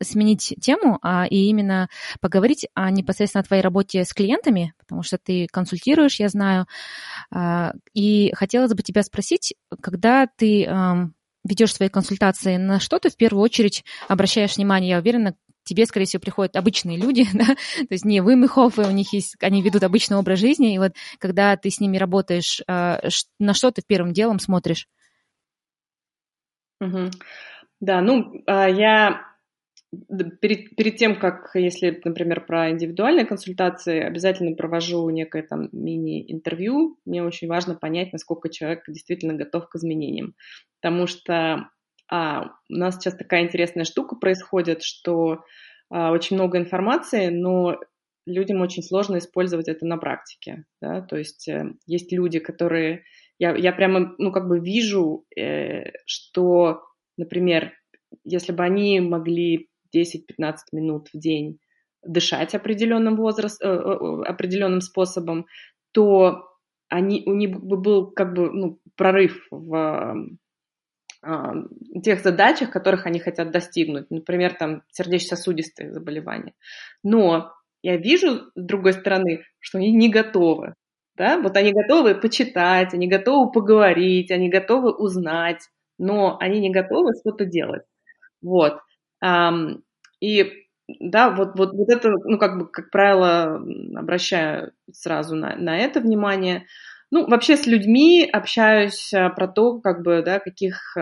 [0.02, 1.88] сменить тему а, и именно
[2.20, 6.66] поговорить о непосредственно твоей работе с клиентами, потому что ты консультируешь, я знаю.
[7.32, 11.08] А, и хотелось бы тебя спросить, когда ты а,
[11.46, 14.90] ведешь свои консультации, на что ты в первую очередь обращаешь внимание?
[14.90, 19.14] Я уверена, тебе, скорее всего, приходят обычные люди, да, то есть не вымыховы, у них
[19.14, 23.00] есть, они ведут обычный образ жизни, и вот когда ты с ними работаешь, а,
[23.40, 24.88] на что ты первым делом смотришь?
[26.82, 27.10] Угу.
[27.80, 29.28] Да, ну, а, я
[30.42, 36.98] перед, перед тем, как, если, например, про индивидуальные консультации, обязательно провожу некое там мини-интервью.
[37.06, 40.36] Мне очень важно понять, насколько человек действительно готов к изменениям.
[40.82, 41.70] Потому что
[42.10, 45.44] а, у нас сейчас такая интересная штука происходит, что
[45.90, 47.78] а, очень много информации, но
[48.26, 50.66] людям очень сложно использовать это на практике.
[50.82, 51.02] Да?
[51.02, 53.04] То есть э, есть люди, которые
[53.40, 56.84] я, я прямо, ну, как бы вижу, э, что,
[57.18, 57.74] например,
[58.24, 61.60] если бы они могли 10-15 минут в день
[62.04, 65.46] дышать определенным, возраст, э, э, определенным способом,
[65.92, 66.48] то
[66.90, 70.16] они, у них бы был как бы ну, прорыв в
[71.24, 71.54] э,
[72.04, 76.54] тех задачах, которых они хотят достигнуть, например, там сердечно-сосудистые заболевания.
[77.04, 80.76] Но я вижу, с другой стороны, что они не готовы
[81.18, 87.14] да, вот они готовы почитать, они готовы поговорить, они готовы узнать, но они не готовы
[87.20, 87.84] что-то делать.
[88.42, 88.80] Вот.
[90.22, 90.52] И
[91.00, 93.62] да, вот, вот, вот это, ну, как бы, как правило,
[93.96, 96.66] обращаю сразу на, на это внимание.
[97.12, 100.96] Ну, вообще с людьми общаюсь а, про то, как бы, да, каких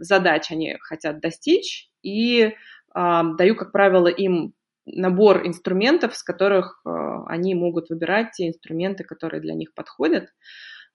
[0.00, 2.52] задач они хотят достичь, и э,
[2.94, 4.54] даю, как правило, им
[4.92, 6.90] набор инструментов, с которых э,
[7.26, 10.28] они могут выбирать те инструменты, которые для них подходят.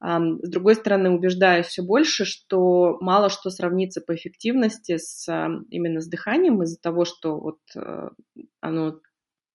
[0.01, 5.25] С другой стороны, убеждаюсь все больше, что мало что сравнится по эффективности с,
[5.69, 8.09] именно с дыханием из-за того, что вот э,
[8.59, 8.99] оно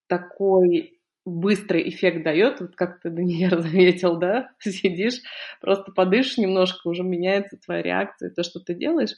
[0.07, 5.21] такой быстрый эффект дает, вот как ты, Даниэль, заметил, да, сидишь,
[5.61, 9.13] просто подышишь немножко, уже меняется твоя реакция, то, что ты делаешь.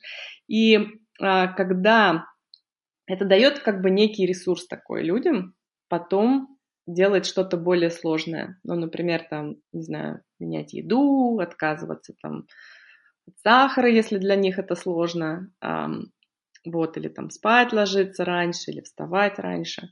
[0.47, 0.79] И
[1.19, 2.25] а, когда
[3.12, 5.54] это дает как бы некий ресурс такой людям,
[5.89, 8.58] потом делать что-то более сложное.
[8.63, 12.45] Ну, например, там, не знаю, менять еду, отказываться там
[13.28, 15.52] от сахара, если для них это сложно.
[16.63, 19.89] вот, или там спать ложиться раньше, или вставать раньше.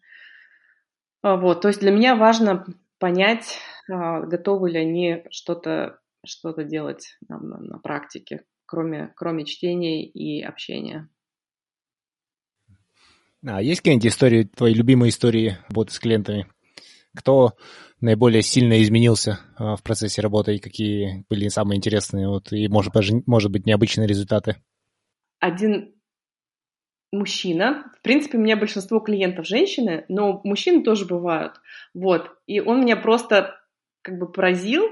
[1.22, 2.66] А, вот, то есть для меня важно
[3.00, 3.58] понять,
[3.92, 10.42] а, готовы ли они что-то что делать на, на, на практике, кроме, кроме чтения и
[10.42, 11.10] общения.
[13.46, 16.48] А есть какие-нибудь истории, твои любимые истории работы с клиентами?
[17.16, 17.54] Кто
[18.02, 22.94] наиболее сильно изменился а, в процессе работы и какие были самые интересные вот, и, может,
[23.26, 24.58] может быть, необычные результаты?
[25.40, 25.96] Один
[27.12, 27.92] мужчина.
[27.98, 31.54] В принципе, у меня большинство клиентов женщины, но мужчины тоже бывают.
[31.94, 32.30] Вот.
[32.46, 33.60] И он меня просто
[34.02, 34.84] как бы поразил.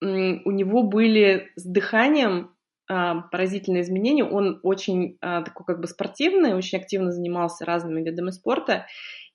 [0.00, 2.53] У него были с дыханием
[2.86, 4.24] поразительные изменения.
[4.24, 8.86] Он очень а, такой как бы спортивный, очень активно занимался разными видами спорта.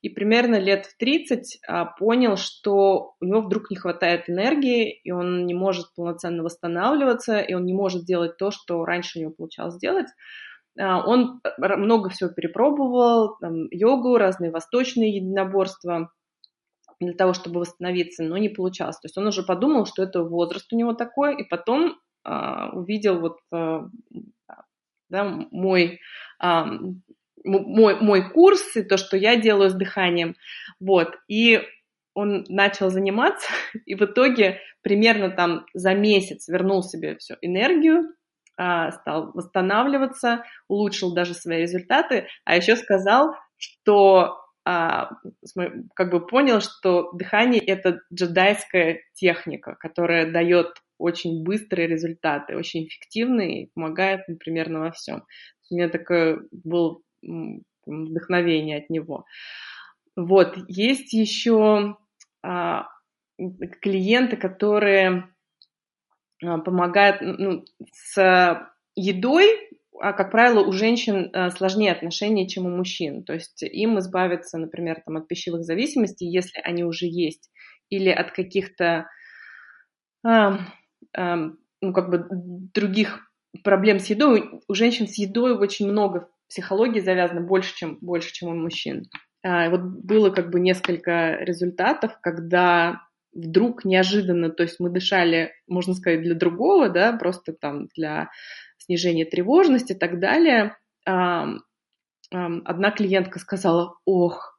[0.02, 5.12] И примерно лет в 30 а, понял, что у него вдруг не хватает энергии, и
[5.12, 9.32] он не может полноценно восстанавливаться, и он не может делать то, что раньше у него
[9.32, 10.08] получалось делать.
[10.80, 16.12] А, он много всего перепробовал, там, йогу, разные восточные единоборства
[17.02, 18.98] для того, чтобы восстановиться, но не получалось.
[18.98, 23.20] То есть он уже подумал, что это возраст у него такой, и потом а, увидел
[23.20, 23.90] вот а,
[25.10, 26.00] да, мой,
[26.40, 26.66] а,
[27.44, 30.36] мой, мой курс и то, что я делаю с дыханием.
[30.80, 31.16] Вот.
[31.28, 31.62] И
[32.14, 33.50] он начал заниматься,
[33.86, 38.14] и в итоге примерно там за месяц вернул себе всю энергию,
[38.58, 45.12] а, стал восстанавливаться, улучшил даже свои результаты, а еще сказал, что а,
[45.96, 53.64] как бы понял, что дыхание это джедайская техника, которая дает очень быстрые результаты, очень эффективные
[53.64, 55.24] и помогает, например, во всем.
[55.72, 57.00] У меня такое было
[57.86, 59.26] вдохновение от него.
[60.16, 61.98] Вот, есть еще
[62.44, 62.86] а,
[63.82, 65.30] клиенты, которые
[66.44, 72.70] а, помогает ну, с едой, а, как правило, у женщин а, сложнее отношения, чем у
[72.76, 73.24] мужчин.
[73.24, 77.50] То есть им избавиться, например, там, от пищевых зависимостей, если они уже есть,
[77.90, 79.08] или от каких-то
[81.16, 83.32] ну, как бы других
[83.64, 84.62] проблем с едой.
[84.68, 89.10] У женщин с едой очень много психологии завязано больше, чем, больше, чем у мужчин.
[89.44, 93.02] А, вот было как бы несколько результатов, когда
[93.34, 98.30] вдруг неожиданно, то есть мы дышали, можно сказать, для другого, да, просто там для
[98.78, 100.76] снижения тревожности и так далее.
[101.06, 104.59] Одна клиентка сказала, ох,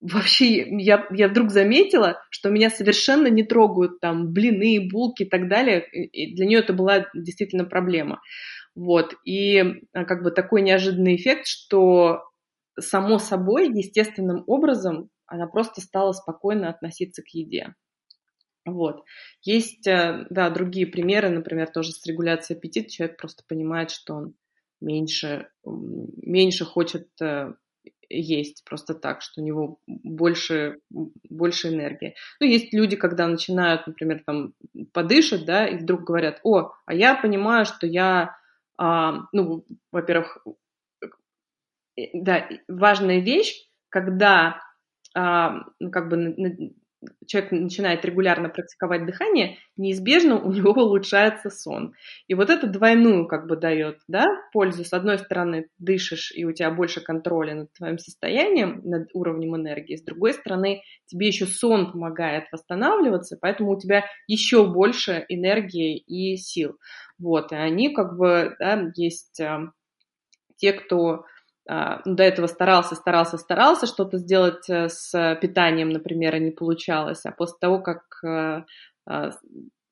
[0.00, 5.48] вообще я, я вдруг заметила, что меня совершенно не трогают там блины, булки и так
[5.48, 5.86] далее.
[5.90, 8.20] И для нее это была действительно проблема.
[8.74, 9.14] Вот.
[9.24, 9.58] И
[9.92, 12.22] а, как бы такой неожиданный эффект, что
[12.78, 17.74] само собой, естественным образом, она просто стала спокойно относиться к еде.
[18.66, 19.04] Вот.
[19.42, 22.90] Есть, э, да, другие примеры, например, тоже с регуляцией аппетита.
[22.90, 24.34] Человек просто понимает, что он
[24.80, 27.54] меньше, меньше хочет э,
[28.10, 32.14] есть просто так, что у него больше, больше энергии.
[32.40, 34.54] Ну, есть люди, когда начинают, например, там
[34.92, 38.36] подышать, да, и вдруг говорят, о, а я понимаю, что я,
[38.76, 40.44] а, ну, во-первых,
[42.14, 44.60] да, важная вещь, когда
[45.14, 46.34] а, ну, как бы
[47.26, 51.94] человек начинает регулярно практиковать дыхание, неизбежно у него улучшается сон.
[52.28, 54.84] И вот это двойную как бы дает да, пользу.
[54.84, 59.96] С одной стороны, дышишь, и у тебя больше контроля над твоим состоянием, над уровнем энергии.
[59.96, 66.36] С другой стороны, тебе еще сон помогает восстанавливаться, поэтому у тебя еще больше энергии и
[66.36, 66.76] сил.
[67.18, 69.58] Вот, и они как бы, да, есть э,
[70.56, 71.22] те, кто а,
[72.04, 77.30] до этого старался, старался, старался что-то сделать э, с питанием, например, и не получалось, а
[77.30, 78.64] после того, как э,
[79.06, 79.30] а,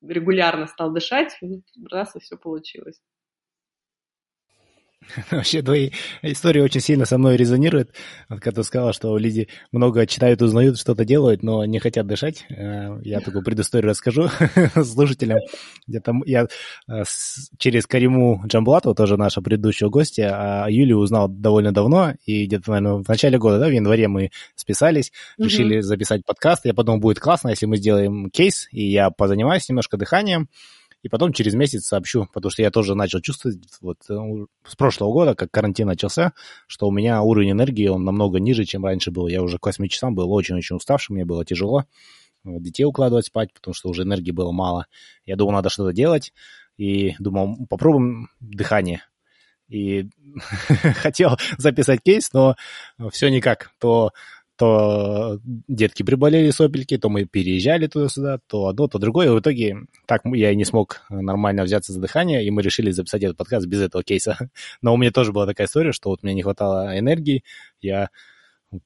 [0.01, 1.37] регулярно стал дышать,
[1.89, 2.99] раз и все получилось.
[5.31, 7.91] Вообще, твои истории очень сильно со мной резонируют.
[8.27, 12.45] Вот когда ты сказала, что люди много читают, узнают, что-то делают, но не хотят дышать.
[12.49, 14.29] Э, я такую предысторию расскажу
[14.83, 15.39] слушателям.
[15.87, 16.47] Где-то я
[16.89, 17.03] э,
[17.57, 23.03] через Кариму Джамбулатову, тоже наша предыдущего гостя, а Юлию узнал довольно давно, и где-то, наверное,
[23.03, 26.65] в начале года, да, в январе мы списались, решили записать подкаст.
[26.65, 30.49] Я подумал, будет классно, если мы сделаем кейс, и я позанимаюсь немножко дыханием,
[31.01, 35.11] и потом через месяц сообщу, потому что я тоже начал чувствовать вот э, с прошлого
[35.11, 36.33] года, как карантин начался,
[36.67, 39.27] что у меня уровень энергии, он намного ниже, чем раньше был.
[39.27, 41.85] Я уже к 8 часам был очень-очень уставшим, мне было тяжело
[42.43, 44.87] детей укладывать спать, потому что уже энергии было мало.
[45.25, 46.33] Я думал, надо что-то делать,
[46.77, 49.03] и думал, попробуем дыхание.
[49.67, 50.09] И
[50.95, 52.55] хотел записать кейс, но
[53.11, 53.71] все никак.
[53.79, 54.11] То
[54.59, 55.39] то
[55.69, 59.27] детки приболели сопельки, то мы переезжали туда-сюда, то одно, то другое.
[59.27, 62.91] И в итоге так я и не смог нормально взяться за дыхание, и мы решили
[62.91, 64.37] записать этот подкаст без этого кейса.
[64.81, 67.45] Но у меня тоже была такая история, что вот мне не хватало энергии,
[67.79, 68.09] я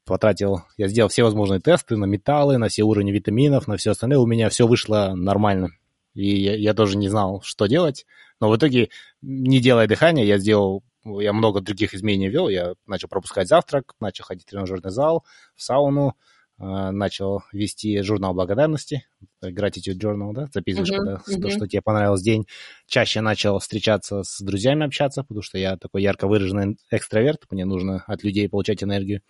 [0.05, 4.19] потратил, я сделал все возможные тесты на металлы, на все уровни витаминов, на все остальное,
[4.19, 5.71] у меня все вышло нормально.
[6.13, 8.05] И я, я тоже не знал, что делать.
[8.39, 8.89] Но в итоге,
[9.23, 12.49] не делая дыхания, я сделал, я много других изменений вел.
[12.49, 15.25] Я начал пропускать завтрак, начал ходить в тренажерный зал,
[15.55, 16.15] в сауну,
[16.59, 19.05] э, начал вести журнал благодарности,
[19.43, 21.41] Gratitude Journal, да, записываешь, uh-huh, когда, uh-huh.
[21.41, 22.45] То, что тебе понравилось день.
[22.87, 28.03] Чаще начал встречаться с друзьями, общаться, потому что я такой ярко выраженный экстраверт, мне нужно
[28.07, 29.21] от людей получать энергию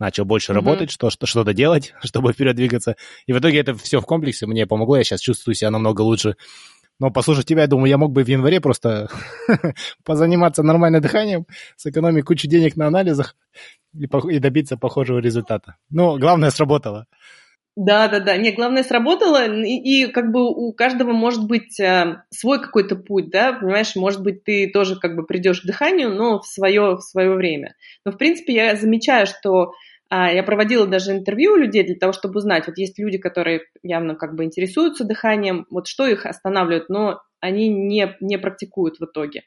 [0.00, 0.54] начал больше mm-hmm.
[0.56, 2.96] работать, что, что, что-то делать, чтобы вперед двигаться.
[3.26, 6.36] И в итоге это все в комплексе мне помогло, я сейчас чувствую себя намного лучше.
[7.00, 9.08] Но послушать тебя, я думаю, я мог бы в январе просто
[10.04, 11.46] позаниматься нормальным дыханием,
[11.76, 13.34] сэкономить кучу денег на анализах
[13.94, 15.76] и, и добиться похожего результата.
[15.88, 17.06] Ну, главное, сработало.
[17.74, 18.36] Да, да, да.
[18.36, 23.30] Не, главное сработало, и, и как бы у каждого может быть э, свой какой-то путь,
[23.30, 27.00] да, понимаешь, может быть, ты тоже как бы придешь к дыханию, но в свое, в
[27.00, 27.76] свое время.
[28.04, 29.72] Но, в принципе, я замечаю, что
[30.10, 34.14] я проводила даже интервью у людей для того, чтобы узнать, вот есть люди, которые явно
[34.16, 39.42] как бы интересуются дыханием, вот что их останавливает, но они не, не практикуют в итоге.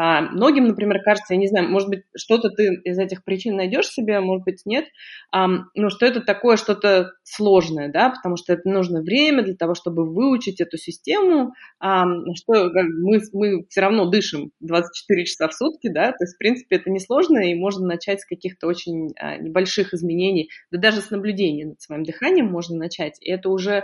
[0.00, 3.88] А многим, например, кажется, я не знаю, может быть, что-то ты из этих причин найдешь
[3.88, 4.84] себе, может быть, нет,
[5.32, 9.74] а, ну, что это такое что-то сложное, да, потому что это нужно время для того,
[9.74, 12.04] чтобы выучить эту систему, а,
[12.36, 16.76] что мы, мы все равно дышим 24 часа в сутки, да, то есть, в принципе,
[16.76, 21.66] это несложно, и можно начать с каких-то очень а, небольших изменений, да даже с наблюдения
[21.66, 23.82] над своим дыханием можно начать, и это уже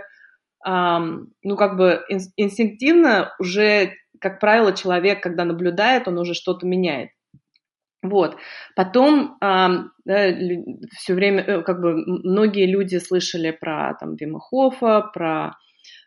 [0.65, 7.11] ну, как бы инстинктивно уже, как правило, человек, когда наблюдает, он уже что-то меняет.
[8.03, 8.37] Вот.
[8.77, 10.35] Потом да,
[10.97, 15.57] все время, э, как бы, многие люди слышали про там Вима Хофа, про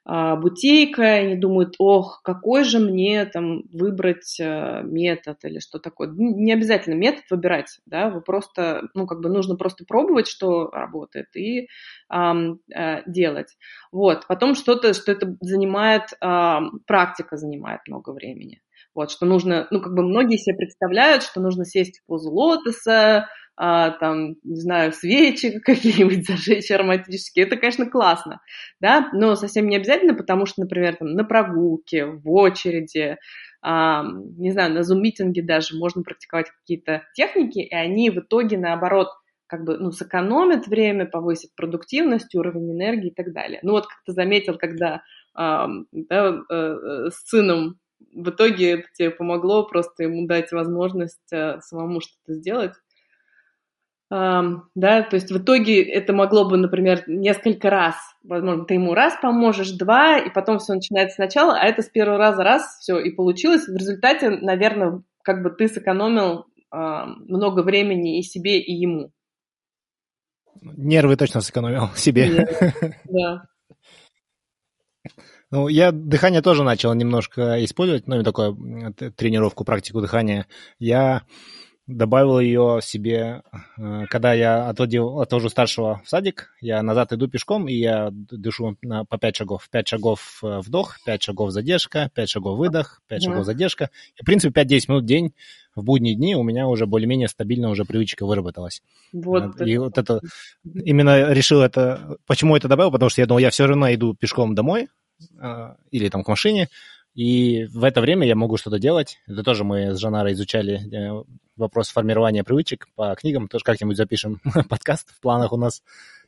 [0.08, 6.10] бутейка, и они думают, ох, какой же мне там выбрать э, метод или что такое.
[6.10, 11.28] Не обязательно метод выбирать, да, вы просто, ну, как бы нужно просто пробовать, что работает,
[11.36, 11.68] и
[12.10, 13.58] эм, э, делать.
[13.92, 18.62] Вот, потом что-то, что это занимает, э, практика занимает много времени.
[18.96, 23.28] Вот, что нужно, ну, как бы многие себе представляют, что нужно сесть в позу лотоса,
[23.58, 28.40] а, там, не знаю, свечи какие-нибудь зажечь ароматические, это, конечно, классно,
[28.80, 33.18] да, но совсем не обязательно, потому что, например, там, на прогулке, в очереди,
[33.62, 34.04] а,
[34.38, 39.10] не знаю, на зум-митинге даже можно практиковать какие-то техники, и они в итоге, наоборот,
[39.48, 43.60] как бы, ну, сэкономят время, повысят продуктивность, уровень энергии и так далее.
[43.64, 45.02] Ну, вот как ты заметил, когда
[45.34, 47.80] а, да, э, с сыном
[48.14, 52.74] в итоге это тебе помогло просто ему дать возможность э, самому что-то сделать,
[54.10, 59.16] да, то есть в итоге это могло бы, например, несколько раз, возможно, ты ему раз
[59.22, 63.12] поможешь, два, и потом все начинается сначала, а это с первого раза раз, все, и
[63.12, 63.68] получилось.
[63.68, 66.78] В результате, наверное, как бы ты сэкономил э,
[67.28, 69.12] много времени и себе, и ему.
[70.62, 72.48] Нервы точно сэкономил себе.
[73.06, 73.44] Да.
[75.50, 80.46] Ну, я дыхание тоже начал немножко использовать, ну, такую тренировку, практику дыхания.
[80.78, 81.24] Я
[81.88, 83.42] добавил ее себе,
[83.78, 88.78] э, когда я отводил, отвожу старшего в садик, я назад иду пешком, и я дышу
[88.82, 89.68] на, по 5 шагов.
[89.72, 93.90] 5 шагов э, вдох, 5 шагов задержка, 5 шагов выдох, 5 шагов задержка.
[94.18, 95.34] И, в принципе, 5-10 минут в день
[95.76, 98.82] в будние дни у меня уже более-менее стабильно уже привычка выработалась.
[99.14, 99.62] Вот.
[99.62, 100.20] И вот это,
[100.64, 104.56] именно решил это, почему это добавил, потому что я думал, я все равно иду пешком
[104.56, 104.90] домой,
[105.40, 106.68] э, или там к машине,
[107.18, 109.18] и в это время я могу что-то делать.
[109.26, 111.24] Это тоже мы с Жанарой изучали э,
[111.56, 113.48] вопрос формирования привычек по книгам.
[113.48, 114.40] Тоже как-нибудь запишем
[114.70, 115.82] подкаст в планах у нас.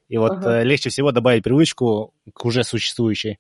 [0.08, 0.62] И вот ага.
[0.62, 3.38] Э, легче всего добавить привычку к уже существующей.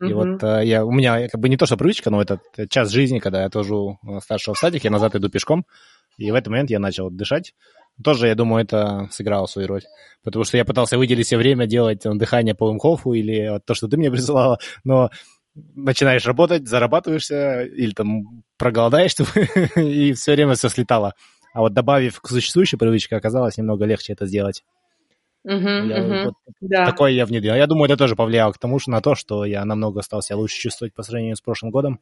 [0.00, 2.40] И uh вот э, я, у меня как бы не то, что привычка, но это
[2.68, 3.72] час жизни, когда я тоже
[4.20, 5.66] старшего в садик, я назад иду пешком,
[6.18, 7.54] и в этот момент я начал дышать.
[8.02, 9.82] Тоже, я думаю, это сыграло свою роль.
[10.24, 13.96] Потому что я пытался выделить себе время делать дыхание по Вимхофу или то, что ты
[13.96, 15.10] мне присылала, но
[15.74, 19.24] начинаешь работать, зарабатываешься или там проголодаешься,
[19.76, 21.14] и все время все слетало.
[21.52, 24.62] А вот добавив к существующей привычке, оказалось немного легче это сделать.
[25.46, 26.24] Uh-huh, я, uh-huh.
[26.26, 26.84] Вот, да.
[26.84, 27.54] Такое я внедрил.
[27.54, 30.36] Я думаю, это тоже повлияло к тому, что на то, что я намного стал себя
[30.36, 32.00] лучше чувствовать по сравнению с прошлым годом.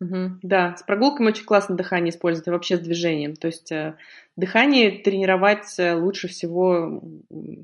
[0.00, 3.36] Угу, да, с прогулками очень классно дыхание использовать, и вообще с движением.
[3.36, 3.94] То есть э,
[4.36, 7.00] дыхание тренировать э, лучше всего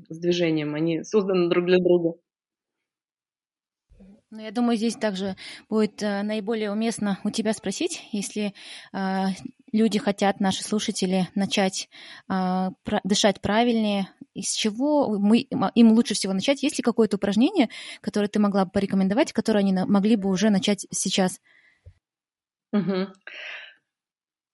[0.07, 0.73] с движением.
[0.73, 2.17] Они созданы друг для друга.
[4.31, 5.35] Ну, я думаю, здесь также
[5.69, 8.53] будет э, наиболее уместно у тебя спросить, если
[8.93, 9.25] э,
[9.71, 11.89] люди хотят, наши слушатели, начать
[12.29, 16.61] э, про, дышать правильнее, из чего мы, им лучше всего начать?
[16.61, 17.69] Есть ли какое-то упражнение,
[18.01, 21.41] которое ты могла бы порекомендовать, которое они могли бы уже начать сейчас?
[22.71, 23.07] Угу.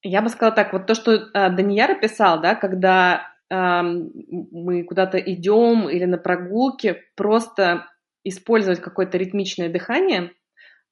[0.03, 5.17] Я бы сказала так, вот то, что э, Данияр описал, да, когда э, мы куда-то
[5.17, 7.87] идем или на прогулке, просто
[8.25, 10.31] использовать какое-то ритмичное дыхание,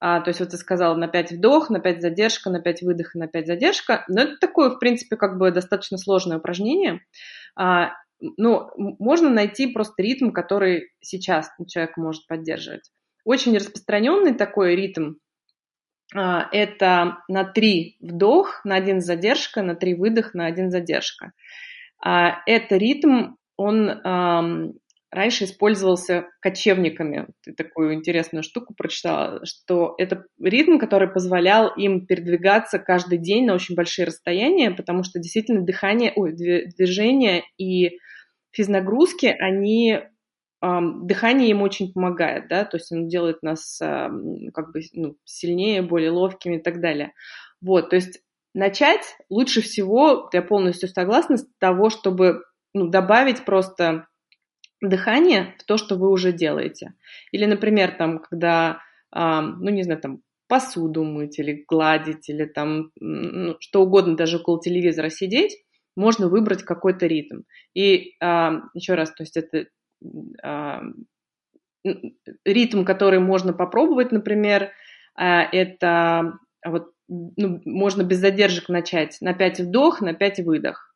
[0.00, 3.14] а, то есть вот ты сказал на 5 вдох, на 5 задержка, на 5 выдох
[3.14, 4.04] и на 5 задержка.
[4.08, 7.00] Но это такое, в принципе, как бы достаточно сложное упражнение.
[7.56, 12.90] А, ну, можно найти просто ритм, который сейчас человек может поддерживать.
[13.24, 15.14] Очень распространенный такой ритм
[16.14, 21.32] а, это на 3 вдох, на 1 задержка, на 3 выдох, на 1 задержка.
[22.04, 23.88] А, это ритм, он
[25.14, 27.28] раньше использовался кочевниками.
[27.42, 33.54] Ты такую интересную штуку прочитала, что это ритм, который позволял им передвигаться каждый день на
[33.54, 37.98] очень большие расстояния, потому что действительно дыхание, ой, движение и
[38.50, 40.00] физнагрузки, они
[40.60, 46.10] дыхание им очень помогает, да, то есть оно делает нас как бы ну, сильнее, более
[46.10, 47.12] ловкими и так далее.
[47.60, 48.22] Вот, то есть
[48.54, 54.06] начать лучше всего, я полностью согласна, с того, чтобы ну, добавить просто
[54.88, 56.94] дыхание в то, что вы уже делаете.
[57.32, 58.80] Или, например, там, когда,
[59.12, 64.60] ну, не знаю, там, посуду мыть или гладить, или там ну, что угодно, даже около
[64.60, 65.56] телевизора сидеть,
[65.96, 67.42] можно выбрать какой-то ритм.
[67.74, 69.66] И а, еще раз, то есть это
[70.42, 70.82] а,
[72.44, 74.70] ритм, который можно попробовать, например,
[75.14, 80.93] а, это вот ну, можно без задержек начать на 5 вдох, на 5 выдох.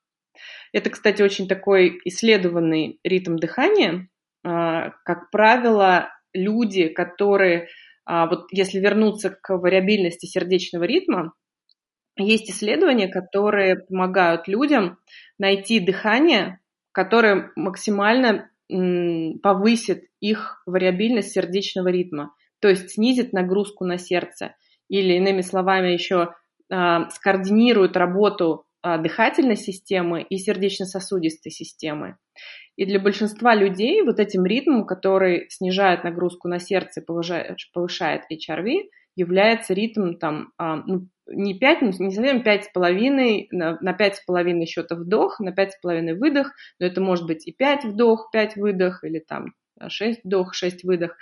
[0.73, 4.09] Это, кстати, очень такой исследованный ритм дыхания.
[4.45, 7.69] А, как правило, люди, которые,
[8.07, 11.33] вот если вернуться к вариабильности сердечного ритма,
[12.17, 14.99] есть исследования, которые помогают людям
[15.39, 16.61] найти дыхание,
[16.93, 24.55] которое максимально повысит их вариабильность сердечного ритма, то есть снизит нагрузку на сердце.
[24.89, 26.35] Или, иными словами, еще
[26.71, 32.17] а, скоординирует работу а, дыхательной системы и сердечно-сосудистой системы.
[32.77, 38.85] И для большинства людей вот этим ритмом, который снижает нагрузку на сердце повышает, HRV,
[39.17, 45.41] является ритм там, а, ну, не 5, не совсем 5,5, на, на 5,5 счета вдох,
[45.41, 49.55] на 5,5 выдох, но это может быть и 5 вдох, 5 выдох, или там
[49.87, 51.17] 6 вдох, 6 выдох.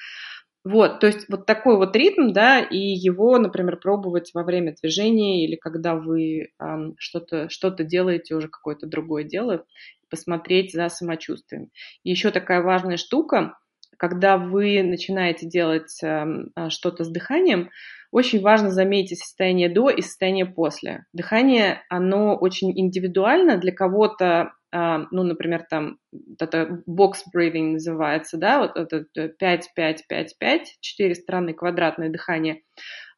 [0.66, 5.44] Вот, то есть вот такой вот ритм, да, и его, например, пробовать во время движения
[5.44, 9.64] или когда вы эм, что-то что делаете, уже какое-то другое дело,
[10.10, 11.70] посмотреть за самочувствием.
[12.02, 13.56] Еще такая важная штука,
[13.98, 17.70] когда вы начинаете делать эм, э, что-то с дыханием,
[18.10, 21.04] очень важно заметить состояние до и состояние после.
[21.12, 23.58] Дыхание, оно очень индивидуально.
[23.58, 25.98] Для кого-то, а, ну, например, там
[26.40, 32.62] это box breathing называется, да, вот это 5, 5, 5, 5, 4 стороны квадратное дыхание.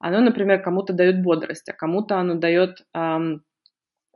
[0.01, 2.83] Оно, например, кому-то дает бодрость, а кому-то оно дает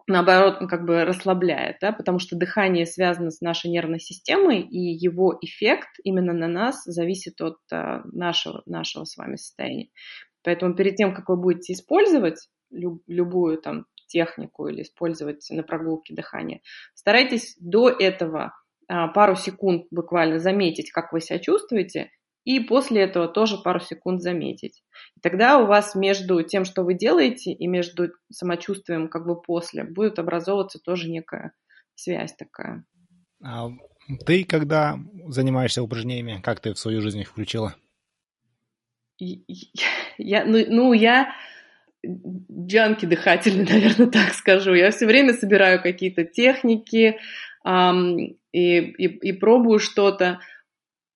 [0.06, 5.38] наоборот, как бы расслабляет, да, потому что дыхание связано с нашей нервной системой, и его
[5.40, 9.88] эффект именно на нас зависит от а, нашего, нашего с вами состояния.
[10.42, 16.14] Поэтому перед тем, как вы будете использовать люб, любую там технику или использовать на прогулке
[16.14, 16.60] дыхание,
[16.94, 18.52] старайтесь до этого
[18.88, 22.10] а, пару секунд буквально заметить, как вы себя чувствуете,
[22.44, 24.82] и после этого тоже пару секунд заметить.
[25.16, 29.84] И тогда у вас между тем, что вы делаете, и между самочувствием как бы после
[29.84, 31.52] будет образовываться тоже некая
[31.94, 32.84] связь такая.
[33.44, 33.70] А
[34.26, 37.74] ты, когда занимаешься упражнениями, как ты в свою жизнь их включила?
[40.18, 41.34] Я, ну, ну, я
[42.06, 44.74] джанки дыхательный, наверное, так скажу.
[44.74, 47.18] Я все время собираю какие-то техники
[47.64, 50.40] эм, и, и, и пробую что-то.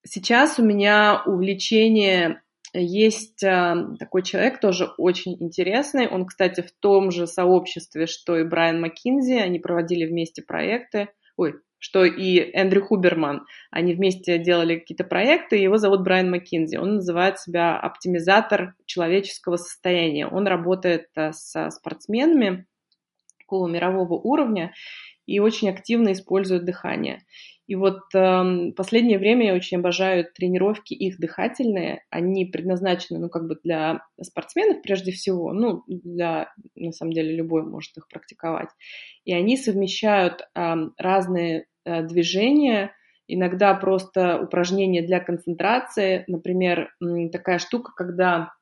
[0.07, 2.43] Сейчас у меня увлечение
[2.73, 6.09] есть э, такой человек, тоже очень интересный.
[6.09, 9.35] Он, кстати, в том же сообществе, что и Брайан Маккинзи.
[9.35, 11.09] Они проводили вместе проекты.
[11.37, 13.47] Ой, что и Эндрю Хуберман.
[13.71, 16.77] Они вместе делали какие-то проекты, его зовут Брайан Маккинзи.
[16.77, 20.27] Он называет себя оптимизатор человеческого состояния.
[20.27, 22.67] Он работает э, со спортсменами
[23.39, 24.73] такого мирового уровня
[25.27, 27.25] и очень активно использует дыхание.
[27.67, 32.05] И вот э, последнее время я очень обожаю тренировки их дыхательные.
[32.11, 37.65] Они предназначены, ну, как бы для спортсменов прежде всего, ну, для, на самом деле, любой
[37.65, 38.69] может их практиковать.
[39.25, 42.93] И они совмещают э, разные э, движения,
[43.29, 46.25] иногда просто упражнения для концентрации.
[46.29, 46.91] Например,
[47.33, 48.53] такая штука, когда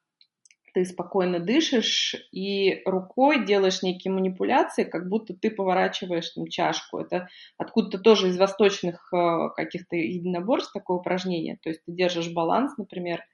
[0.75, 6.99] ты спокойно дышишь и рукой делаешь некие манипуляции, как будто ты поворачиваешь там чашку.
[6.99, 11.59] Это откуда-то тоже из восточных э, каких-то единоборств такое упражнение.
[11.63, 13.25] То есть ты держишь баланс, например,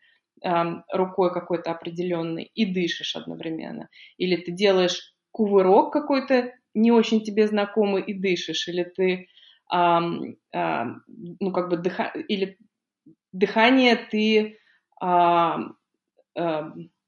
[0.43, 3.89] эм, рукой какой-то определенный и дышишь одновременно.
[4.19, 8.69] Или ты делаешь кувырок какой-то не очень тебе знакомый и дышишь.
[8.69, 9.29] Или ты,
[9.73, 10.37] ну
[11.53, 12.13] как бы, дыха...
[12.29, 12.59] или
[13.33, 14.59] дыхание ты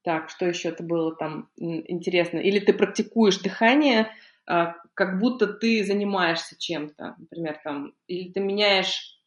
[0.02, 2.38] так, что еще это было там интересно?
[2.38, 4.10] Или ты практикуешь дыхание,
[4.46, 9.18] а, как будто ты занимаешься чем-то, например, там, или ты меняешь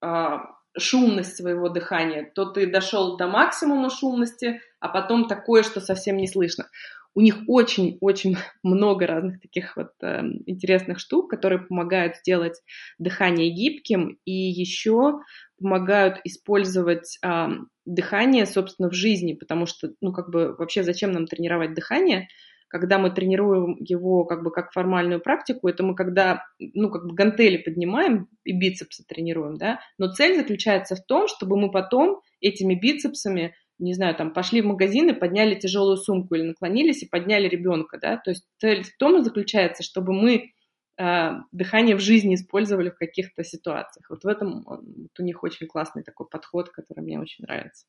[0.00, 6.16] а, шумность своего дыхания, то ты дошел до максимума шумности, а потом такое, что совсем
[6.16, 6.68] не слышно.
[7.16, 12.60] У них очень-очень много разных таких вот э, интересных штук, которые помогают сделать
[12.98, 15.20] дыхание гибким и еще
[15.58, 17.46] помогают использовать э,
[17.86, 22.28] дыхание, собственно, в жизни, потому что, ну, как бы, вообще зачем нам тренировать дыхание,
[22.68, 27.14] когда мы тренируем его как бы как формальную практику, это мы когда, ну, как бы
[27.14, 32.74] гантели поднимаем и бицепсы тренируем, да, но цель заключается в том, чтобы мы потом этими
[32.74, 37.48] бицепсами не знаю, там, пошли в магазин и подняли тяжелую сумку или наклонились и подняли
[37.48, 40.52] ребенка, да, то есть цель в том заключается, чтобы мы
[40.98, 44.08] э, дыхание в жизни использовали в каких-то ситуациях.
[44.08, 44.80] Вот в этом вот
[45.18, 47.86] у них очень классный такой подход, который мне очень нравится.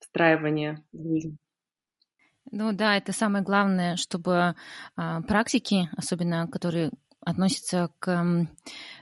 [0.00, 1.38] Встраивание в жизнь.
[2.50, 4.54] Ну да, это самое главное, чтобы
[4.96, 6.90] а, практики, особенно которые
[7.24, 8.46] относятся к,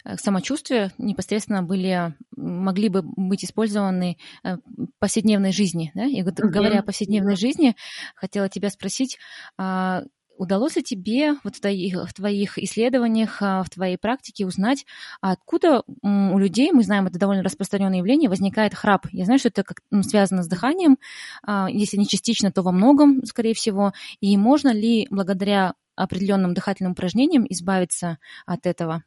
[0.05, 5.93] к самочувствию, непосредственно были, могли бы быть использованы э, в повседневной жизни.
[5.95, 6.05] Да?
[6.05, 7.77] И вот, говоря о повседневной жизни,
[8.14, 9.18] хотела тебя спросить,
[9.57, 10.03] а,
[10.43, 14.85] удалось ли тебе вот в твоих, в твоих исследованиях, а, в твоей практике узнать,
[15.20, 19.07] откуда у людей, мы знаем, это довольно распространенное явление, возникает храп?
[19.12, 20.99] Я знаю, что это как, ну, связано с дыханием,
[21.47, 23.93] а, если не частично, то во многом, скорее всего.
[24.20, 29.05] И можно ли благодаря определенным дыхательным упражнениям избавиться от этого.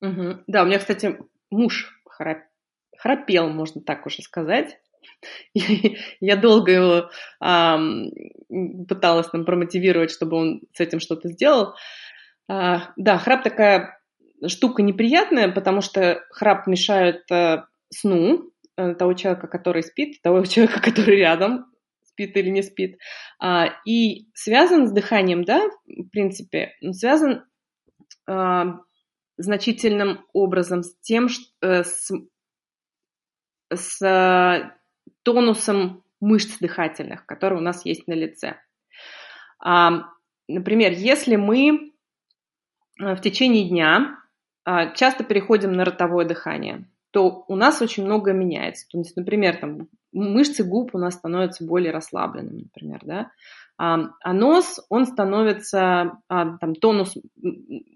[0.00, 0.44] Угу.
[0.46, 1.18] Да, у меня, кстати,
[1.50, 2.38] муж храп...
[2.96, 4.78] храпел, можно так уже сказать.
[5.54, 7.78] Я долго его а,
[8.88, 11.74] пыталась там промотивировать, чтобы он с этим что-то сделал.
[12.48, 13.98] А, да, храп такая
[14.46, 20.80] штука неприятная, потому что храп мешает а, сну э, того человека, который спит, того человека,
[20.80, 21.66] который рядом
[22.04, 22.98] спит или не спит.
[23.40, 25.62] А, и связан с дыханием, да,
[26.08, 27.44] в принципе, связан
[28.26, 28.80] а,
[29.36, 32.10] значительным образом с тем, что, э, с,
[33.72, 34.74] с а,
[35.22, 38.56] тонусом мышц дыхательных, которые у нас есть на лице.
[39.60, 41.92] Например, если мы
[42.96, 44.18] в течение дня
[44.96, 48.86] часто переходим на ротовое дыхание, то у нас очень многое меняется.
[48.90, 53.30] То есть, например, там, мышцы губ у нас становятся более расслабленными, например, да,
[53.78, 57.16] а, а нос, он становится, а, там, тонус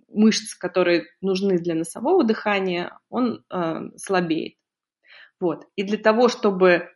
[0.08, 4.54] мышц, которые нужны для носового дыхания, он а, слабеет.
[5.40, 5.66] Вот.
[5.74, 6.88] И для того, чтобы,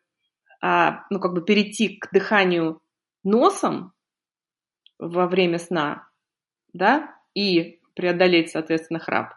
[0.62, 2.80] ну, как бы перейти к дыханию
[3.24, 3.92] носом
[5.00, 6.08] во время сна,
[6.72, 9.34] да, и преодолеть, соответственно, храп,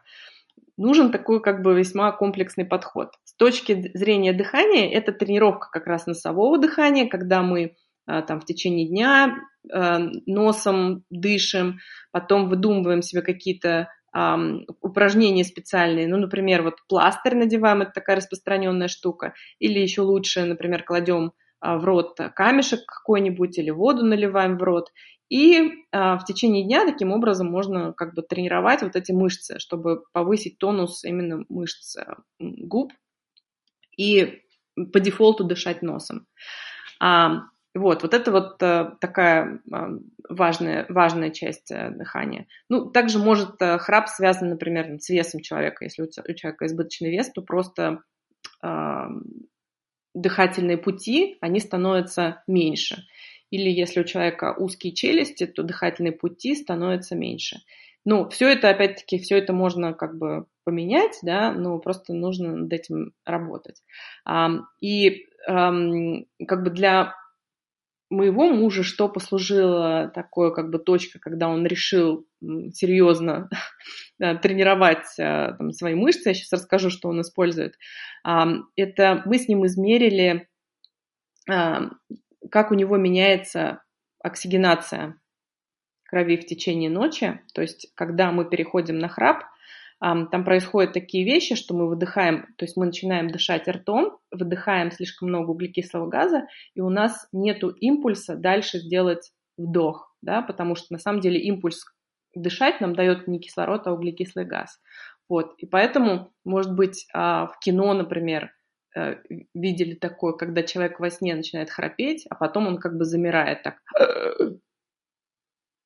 [0.78, 3.16] нужен такой как бы весьма комплексный подход.
[3.24, 7.76] С точки зрения дыхания, это тренировка как раз носового дыхания, когда мы
[8.28, 9.38] там в течение дня
[9.72, 11.80] а, носом дышим,
[12.12, 18.88] потом выдумываем себе какие-то Um, упражнения специальные, ну, например, вот пластырь надеваем, это такая распространенная
[18.88, 21.34] штука, или еще лучше, например, кладем
[21.64, 24.89] uh, в рот камешек какой-нибудь или воду наливаем в рот,
[25.30, 30.03] и а, в течение дня таким образом можно как бы тренировать вот эти мышцы, чтобы
[30.12, 32.91] повысить тонус именно мышц э, губ
[33.95, 34.41] и
[34.91, 36.26] по дефолту дышать носом.
[36.99, 37.43] А,
[37.80, 39.61] вот, вот это вот а, такая
[40.30, 42.47] важная, важная часть а, дыхания.
[42.69, 45.86] Ну, также может а, храп связан, например, с весом человека.
[45.86, 48.03] Если у, человека избыточный вес, то просто
[48.61, 49.09] а,
[50.13, 53.03] дыхательные пути, они становятся меньше.
[53.49, 57.57] Или если у человека узкие челюсти, то дыхательные пути становятся меньше.
[58.05, 62.71] Ну, все это, опять-таки, все это можно как бы поменять, да, но просто нужно над
[62.71, 63.84] этим работать.
[64.82, 67.15] И как бы для
[68.10, 72.26] моего мужа что послужило такое как бы точка, когда он решил
[72.74, 73.49] серьезно
[74.20, 77.76] тренировать а, там, свои мышцы, я сейчас расскажу, что он использует.
[78.24, 80.47] Это мы с ним измерили
[82.51, 83.84] как у него меняется
[84.24, 85.20] оксигенация
[86.03, 87.41] крови в течение ночи.
[87.53, 89.43] То есть, когда мы переходим на храп,
[90.00, 95.28] там происходят такие вещи, что мы выдыхаем, то есть мы начинаем дышать ртом, выдыхаем слишком
[95.28, 101.00] много углекислого газа, и у нас нет импульса дальше сделать вдох, да, потому что на
[101.00, 101.84] самом деле импульс
[102.34, 104.80] дышать нам дает не кислород, а углекислый газ.
[105.28, 108.52] Вот, и поэтому, может быть, а, в кино, например,
[108.95, 109.18] э,
[109.54, 113.80] видели такое, когда человек во сне начинает храпеть, а потом он как бы замирает так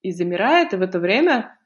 [0.04, 1.58] и замирает, и в это время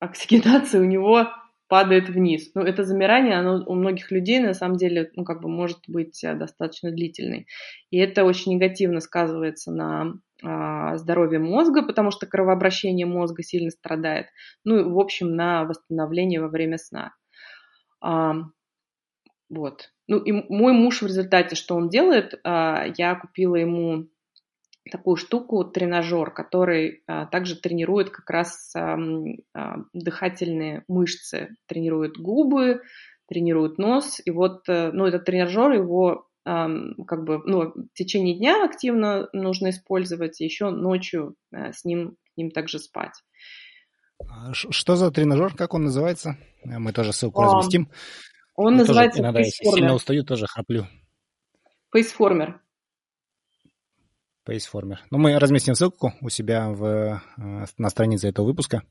[0.00, 1.28] оксигенация у него
[1.72, 2.50] падает вниз.
[2.54, 6.22] Ну, это замирание, оно у многих людей на самом деле, ну, как бы может быть
[6.22, 7.46] э, достаточно длительной.
[7.90, 14.26] И это очень негативно сказывается на а, здоровье мозга, потому что кровообращение мозга сильно страдает.
[14.64, 17.14] Ну, и, в общем, на восстановление во время сна.
[18.02, 18.34] А,
[19.48, 19.92] вот.
[20.08, 24.08] Ну, и мой муж в результате, что он делает, а, я купила ему
[24.90, 28.98] такую штуку, тренажер, который а, также тренирует как раз а,
[29.54, 32.82] а, дыхательные мышцы, тренирует губы,
[33.28, 34.20] тренирует нос.
[34.24, 36.68] И вот, э, ну, этот тренажер, его а,
[37.06, 42.36] как бы, ну, в течение дня активно нужно использовать, еще ночью а, с ним, с
[42.36, 43.22] ним также спать.
[44.28, 46.36] А что за тренажер, как он называется?
[46.64, 47.90] Мы тоже ссылку а, разместим.
[48.54, 50.86] Он Я называется тоже, иногда, если сильно устаю, тоже храплю.
[51.92, 52.60] Фейсформер.
[54.46, 54.96] Paceformer.
[55.10, 58.82] Ну, мы разместим ссылку у себя в, э, на странице этого выпуска.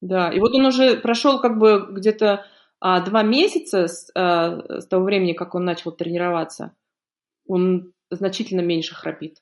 [0.00, 2.46] Да, и вот он уже прошел как бы где-то
[2.80, 6.74] а, два месяца с, а, с того времени, как он начал тренироваться.
[7.46, 9.38] Он значительно меньше храпит.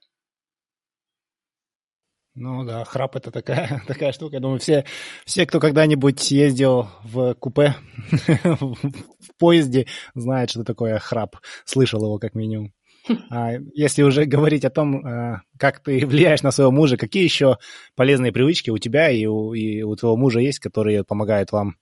[2.35, 4.37] Ну да, храп это такая, такая штука.
[4.37, 4.85] Я думаю, все,
[5.25, 7.75] все, кто когда-нибудь ездил в купе,
[8.45, 11.37] в поезде, знают, что такое храп.
[11.65, 12.73] Слышал его как минимум.
[13.31, 17.59] А если уже говорить о том, э, как ты влияешь на своего мужа, какие еще
[17.97, 21.77] полезные привычки у тебя и у, и у твоего мужа есть, которые помогают вам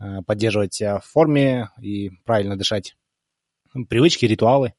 [0.00, 2.96] э, поддерживать себя в форме и правильно дышать?
[3.88, 4.74] Привычки, ритуалы?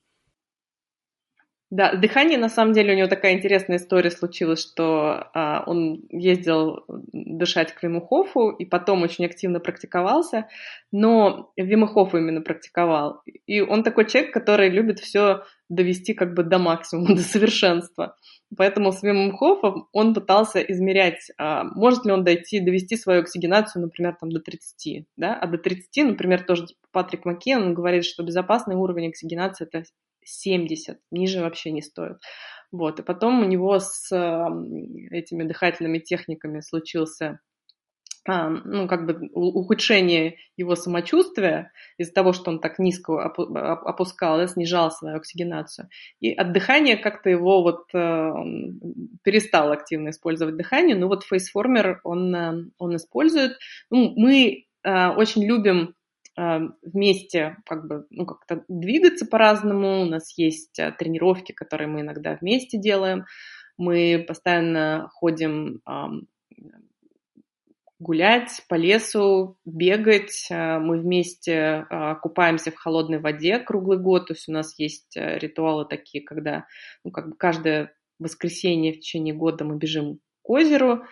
[1.72, 6.84] Да, дыхание, на самом деле, у него такая интересная история случилась, что а, он ездил
[7.14, 10.50] дышать к Вимухофу и потом очень активно практиковался,
[10.92, 13.22] но Вимухофу именно практиковал.
[13.46, 18.18] И он такой человек, который любит все довести как бы до максимума, до совершенства.
[18.58, 24.18] Поэтому с Вимухофом он пытался измерять, а, может ли он дойти, довести свою оксигенацию, например,
[24.20, 29.08] там, до 30, да, а до 30, например, тоже Патрик Маккен говорит, что безопасный уровень
[29.08, 29.86] оксигенации– это
[30.24, 32.18] 70, ниже вообще не стоит.
[32.72, 34.12] Вот, и потом у него с
[35.12, 37.40] этими дыхательными техниками случился
[38.28, 44.92] ну, как бы ухудшение его самочувствия из-за того, что он так низко опускал, да, снижал
[44.92, 45.90] свою оксигенацию.
[46.20, 48.32] И от дыхания как-то его вот э,
[49.24, 53.58] перестал активно использовать дыхание, но вот фейсформер он, э, он использует.
[53.90, 55.96] Ну, мы э, очень любим
[56.38, 60.02] вместе как бы, ну, как-то двигаться по-разному.
[60.02, 63.26] У нас есть э, тренировки, которые мы иногда вместе делаем.
[63.78, 65.82] Мы постоянно ходим
[68.00, 70.48] гулять по лесу, бегать.
[70.50, 71.86] Э, мы вместе
[72.22, 74.28] купаемся в холодной воде круглый год.
[74.28, 76.66] То есть у нас есть ритуалы такие, когда
[77.04, 81.04] ну, как бы каждое воскресенье в течение года мы бежим к озеру,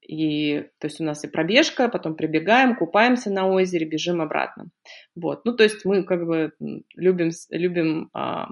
[0.00, 4.66] и, то есть у нас и пробежка, потом прибегаем, купаемся на озере, бежим обратно.
[5.14, 5.44] Вот.
[5.44, 6.52] Ну, то есть мы как бы
[6.96, 8.48] любим, любим а,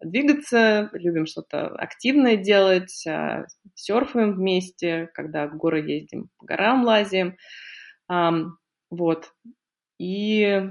[0.00, 7.36] двигаться, любим что-то активное делать, а, серфаем вместе, когда в горы ездим, по горам лазим.
[8.08, 8.32] А,
[8.90, 9.32] вот.
[9.98, 10.62] И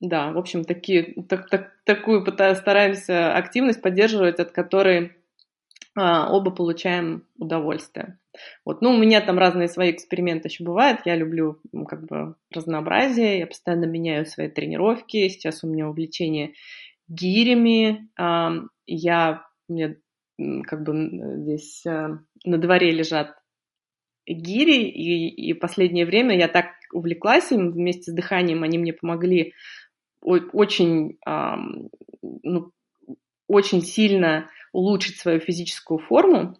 [0.00, 5.21] да, в общем, такие, так, так, такую стараемся активность поддерживать, от которой
[5.96, 8.18] оба получаем удовольствие.
[8.64, 8.80] Вот.
[8.80, 11.00] Ну, у меня там разные свои эксперименты еще бывают.
[11.04, 15.28] Я люблю как бы разнообразие, я постоянно меняю свои тренировки.
[15.28, 16.54] Сейчас у меня увлечение
[17.08, 18.08] гирями.
[18.86, 19.96] Я, у меня
[20.64, 23.36] как бы здесь а, на дворе лежат
[24.26, 29.54] гири, и, и последнее время я так увлеклась им вместе с дыханием, они мне помогли
[30.20, 31.18] очень,
[32.22, 32.70] ну,
[33.52, 36.56] очень сильно улучшить свою физическую форму.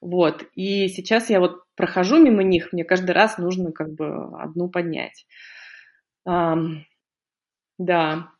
[0.00, 0.44] Вот.
[0.54, 5.26] И сейчас я вот прохожу мимо них, мне каждый раз нужно как бы одну поднять.
[6.26, 6.80] Um,
[7.78, 8.30] да.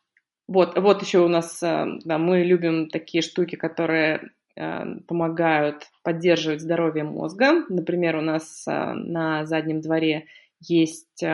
[0.48, 6.60] Вот, вот еще у нас, э, да, мы любим такие штуки, которые э, помогают поддерживать
[6.60, 7.64] здоровье мозга.
[7.68, 10.26] Например, у нас э, на заднем дворе
[10.60, 11.24] есть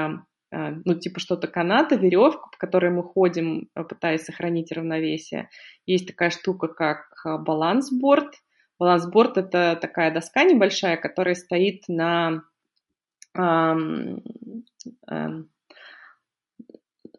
[0.51, 5.49] ну, типа что-то каната, веревка, по которой мы ходим, пытаясь сохранить равновесие.
[5.87, 8.35] Есть такая штука, как балансборд.
[8.79, 12.43] Балансборд– это такая доска небольшая, которая стоит на
[13.37, 14.23] эм,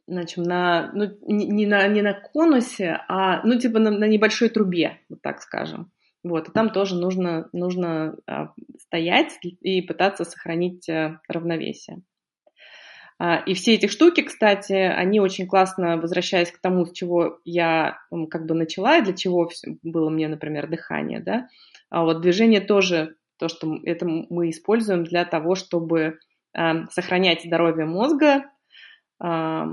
[0.07, 4.99] значит, на, ну, не, на, не на конусе, а, ну, типа на, на небольшой трубе,
[5.09, 5.91] вот так скажем.
[6.23, 12.01] Вот, и там тоже нужно, нужно а, стоять и пытаться сохранить а, равновесие.
[13.19, 17.99] А, и все эти штуки, кстати, они очень классно, возвращаясь к тому, с чего я
[18.29, 19.49] как бы начала, и для чего
[19.83, 21.47] было мне, например, дыхание, да,
[21.89, 26.19] а вот движение тоже, то, что это мы используем для того, чтобы
[26.89, 28.45] сохранять здоровье мозга,
[29.19, 29.67] да,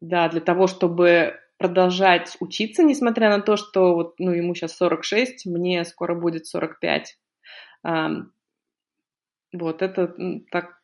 [0.00, 5.84] для того, чтобы продолжать учиться, несмотря на то, что вот, ну, ему сейчас 46, мне
[5.84, 7.18] скоро будет 45.
[7.84, 8.08] Э,
[9.52, 10.14] вот это
[10.50, 10.77] так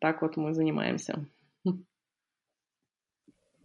[0.00, 1.26] так вот мы занимаемся.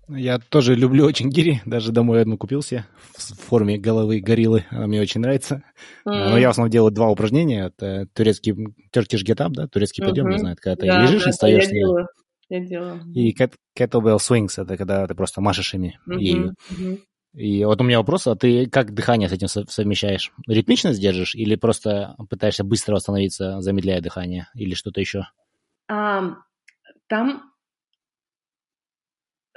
[0.10, 2.86] Я тоже люблю очень гири, даже домой одну купил себе
[3.18, 5.64] в форме головы гориллы, она мне очень нравится.
[6.08, 6.30] Mm.
[6.30, 10.28] Но я в основном делаю два упражнения, это турецкий Turkish Get Up, да, турецкий подъем,
[10.28, 10.32] mm-hmm.
[10.32, 12.08] не знаю, когда ты да, лежишь да, и встаешь я делаю.
[12.50, 13.02] Я делаю.
[13.14, 13.36] И
[13.78, 16.20] kettlebell swings, это когда ты просто машешь ими, mm-hmm.
[16.20, 16.56] ею.
[16.72, 17.00] Mm-hmm.
[17.34, 20.32] И вот у меня вопрос, а ты как дыхание с этим совмещаешь?
[20.48, 25.26] Ритмично сдержишь или просто пытаешься быстро восстановиться, замедляя дыхание, или что-то еще?
[25.88, 27.48] Там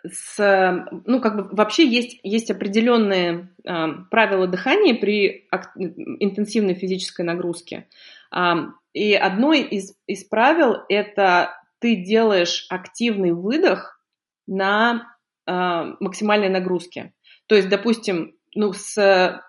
[0.09, 7.89] с, ну, как бы вообще есть, есть определенные э, правила дыхания при интенсивной физической нагрузке.
[8.35, 8.55] Э,
[8.93, 14.03] и одно из, из правил– это ты делаешь активный выдох
[14.47, 15.15] на
[15.47, 15.53] э,
[16.01, 17.13] максимальной нагрузке.
[17.47, 19.41] То есть, допустим, ну, с э,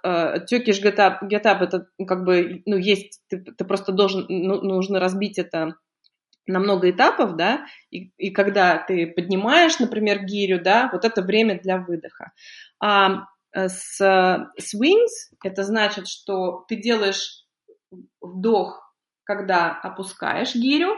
[0.52, 4.62] Turkish Get Up, get up это как бы, ну, есть, ты, ты просто должен, ну,
[4.62, 5.76] нужно разбить это
[6.48, 11.60] на много этапов, да, и, и когда ты поднимаешь, например, гирю, да, вот это время
[11.60, 12.32] для выдоха.
[12.80, 17.46] А э, с swings это значит, что ты делаешь
[18.22, 20.96] вдох, когда опускаешь гирю,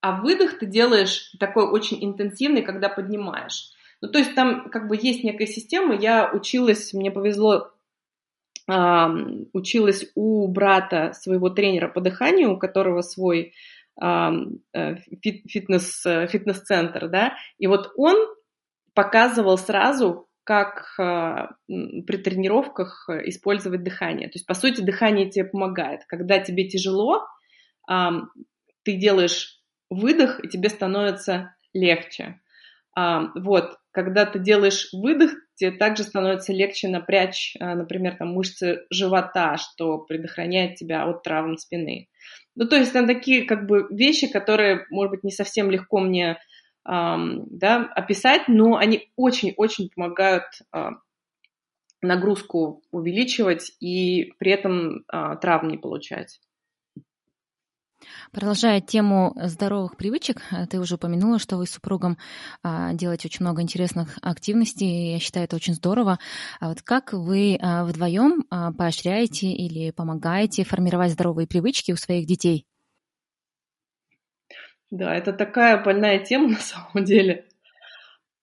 [0.00, 3.72] а выдох ты делаешь такой очень интенсивный, когда поднимаешь.
[4.00, 5.94] Ну, то есть там как бы есть некая система.
[5.94, 7.70] Я училась, мне повезло
[9.52, 13.52] училась у брата своего тренера по дыханию, у которого свой
[14.00, 14.30] э,
[15.22, 18.16] фитнес, э, фитнес-центр, да, и вот он
[18.94, 24.28] показывал сразу, как э, при тренировках использовать дыхание.
[24.28, 26.02] То есть, по сути, дыхание тебе помогает.
[26.06, 27.26] Когда тебе тяжело,
[27.86, 29.60] ты делаешь
[29.90, 32.40] выдох, и тебе становится легче.
[32.94, 39.56] Вот, когда ты делаешь выдох, тебе также становится легче напрячь, а, например, там, мышцы живота,
[39.58, 42.08] что предохраняет тебя от травм спины.
[42.56, 46.38] Ну, то есть там такие как бы вещи, которые, может быть, не совсем легко мне
[46.84, 50.88] да, описать, но они очень-очень помогают э,
[52.00, 55.04] нагрузку увеличивать и при этом
[55.40, 56.40] травм не получать.
[58.32, 62.18] Продолжая тему здоровых привычек, э, ты уже упомянула, что вы с супругом
[62.62, 66.18] а, делаете очень много интересных активностей, я считаю это очень здорово.
[66.60, 68.44] А вот как вы а, вдвоем
[68.76, 72.66] поощряете или помогаете формировать здоровые привычки у своих детей?
[74.90, 77.46] Да, это такая больная тема на самом деле.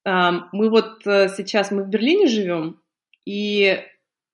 [0.05, 2.80] Мы вот э, сейчас мы в Берлине живем,
[3.26, 3.84] и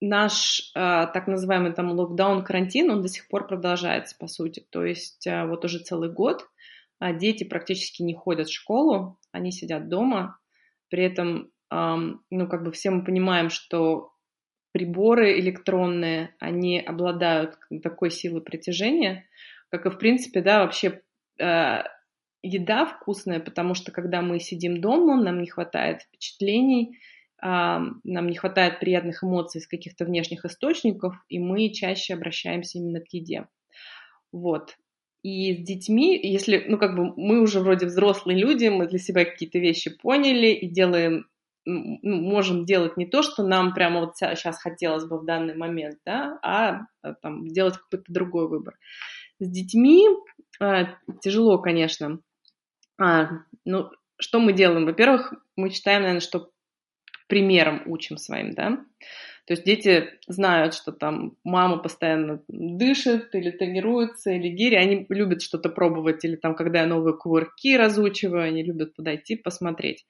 [0.08, 4.64] наш э, так называемый там локдаун, карантин, он до сих пор продолжается, по сути.
[4.70, 6.48] То есть э, вот уже целый год
[7.00, 10.38] э, дети практически не ходят в школу, они сидят дома.
[10.90, 11.96] При этом, э,
[12.30, 14.12] ну, как бы все мы понимаем, что
[14.72, 19.26] приборы электронные, они обладают такой силой притяжения,
[19.70, 21.02] как и, в принципе, да, вообще
[21.40, 21.82] э,
[22.42, 26.98] еда вкусная, потому что когда мы сидим дома, нам не хватает впечатлений,
[27.44, 33.12] нам не хватает приятных эмоций из каких-то внешних источников, и мы чаще обращаемся именно к
[33.12, 33.48] еде.
[34.32, 34.76] Вот.
[35.22, 39.24] И с детьми, если, ну, как бы мы уже вроде взрослые люди, мы для себя
[39.24, 41.26] какие-то вещи поняли и делаем,
[41.66, 45.98] ну, можем делать не то, что нам прямо вот сейчас хотелось бы в данный момент,
[46.04, 48.74] да, а, а там делать какой-то другой выбор.
[49.38, 50.06] С детьми
[50.60, 50.84] э,
[51.22, 52.20] тяжело, конечно.
[53.00, 53.28] А,
[53.64, 54.84] ну, что мы делаем?
[54.86, 56.50] Во-первых, мы считаем, наверное, что
[57.26, 58.84] примером учим своим, да.
[59.46, 65.42] То есть дети знают, что там мама постоянно дышит или тренируется, или гири, они любят
[65.42, 70.06] что-то пробовать, или там, когда я новые кувырки разучиваю, они любят подойти, посмотреть.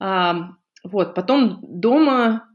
[0.00, 2.48] А, вот, потом дома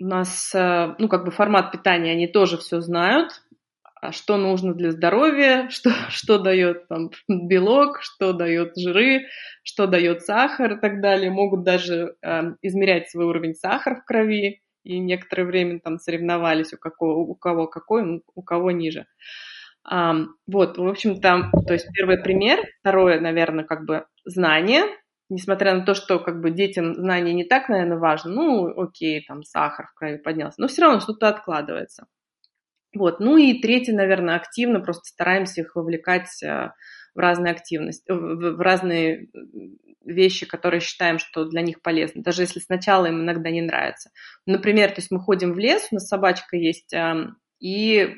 [0.00, 3.42] у нас, э, ну, как бы формат питания, они тоже все знают,
[4.12, 9.26] что нужно для здоровья, что, что дает там белок, что дает жиры,
[9.62, 11.30] что дает сахар и так далее.
[11.30, 16.76] Могут даже э, измерять свой уровень сахара в крови и некоторое время там соревновались, у,
[16.76, 19.06] какого, у кого какой, у кого ниже.
[19.84, 24.84] Вот, в общем-то, то есть первый пример, второе, наверное, как бы знание,
[25.28, 29.42] несмотря на то, что как бы детям знание не так, наверное, важно, ну, окей, там
[29.42, 32.06] сахар в крови поднялся, но все равно что-то откладывается.
[32.94, 36.70] Вот, ну и третье, наверное, активно просто стараемся их вовлекать э,
[37.14, 39.28] в разные активности, в разные
[40.04, 44.10] вещи, которые считаем, что для них полезны, даже если сначала им иногда не нравится.
[44.46, 46.94] Например, то есть мы ходим в лес, у нас собачка есть,
[47.60, 48.16] и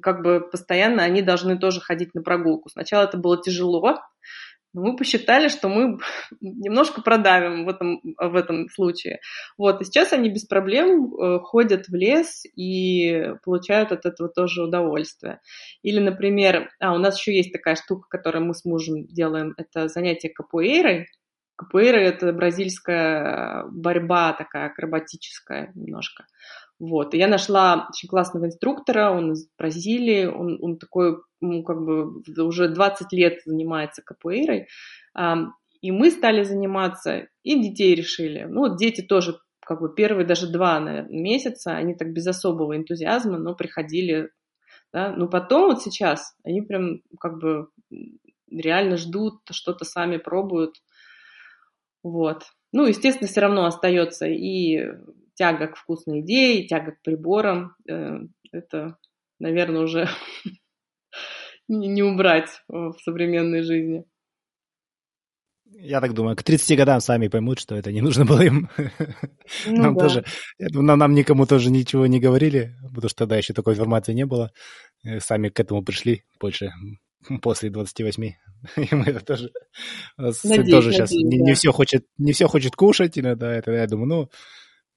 [0.00, 2.70] как бы постоянно они должны тоже ходить на прогулку.
[2.70, 4.00] Сначала это было тяжело,
[4.74, 5.98] но мы посчитали, что мы
[6.40, 9.20] немножко продавим в этом, в этом случае.
[9.56, 14.64] Вот, и сейчас они без проблем э, ходят в лес и получают от этого тоже
[14.64, 15.40] удовольствие.
[15.82, 19.88] Или, например, а, у нас еще есть такая штука, которую мы с мужем делаем, это
[19.88, 21.06] занятие капуэйрой.
[21.56, 26.26] Капуэйра– это бразильская борьба такая акробатическая немножко.
[26.86, 27.14] Вот.
[27.14, 32.22] И я нашла очень классного инструктора, он из Бразилии, он, он такой, ну, как бы
[32.44, 34.68] уже 20 лет занимается капуэйрой.
[35.80, 38.44] И мы стали заниматься, и детей решили.
[38.44, 42.76] Ну, вот дети тоже как бы первые даже два наверное, месяца, они так без особого
[42.76, 44.30] энтузиазма, но приходили,
[44.92, 47.68] да, но потом вот сейчас они прям как бы
[48.50, 50.74] реально ждут, что-то сами пробуют,
[52.02, 52.42] вот.
[52.72, 54.84] Ну, естественно, все равно остается и
[55.34, 57.74] тяга к вкусной идее, тяга к приборам.
[57.88, 58.18] Э,
[58.52, 58.96] это,
[59.38, 60.08] наверное, уже
[61.68, 64.04] не убрать в современной жизни.
[65.76, 68.68] Я так думаю, к 30 годам сами поймут, что это не нужно было им.
[69.66, 70.04] Ну, нам да.
[70.04, 70.24] тоже,
[70.58, 74.52] нам, нам никому тоже ничего не говорили, потому что тогда еще такой информации не было.
[75.04, 76.70] Э, сами к этому пришли больше
[77.42, 78.22] после 28.
[78.76, 79.50] И мы это тоже,
[80.16, 81.44] надеюсь, тоже сейчас надеюсь, не, да.
[81.44, 83.52] не, все хочет, не все хочет кушать иногда.
[83.52, 84.30] Это я думаю, ну,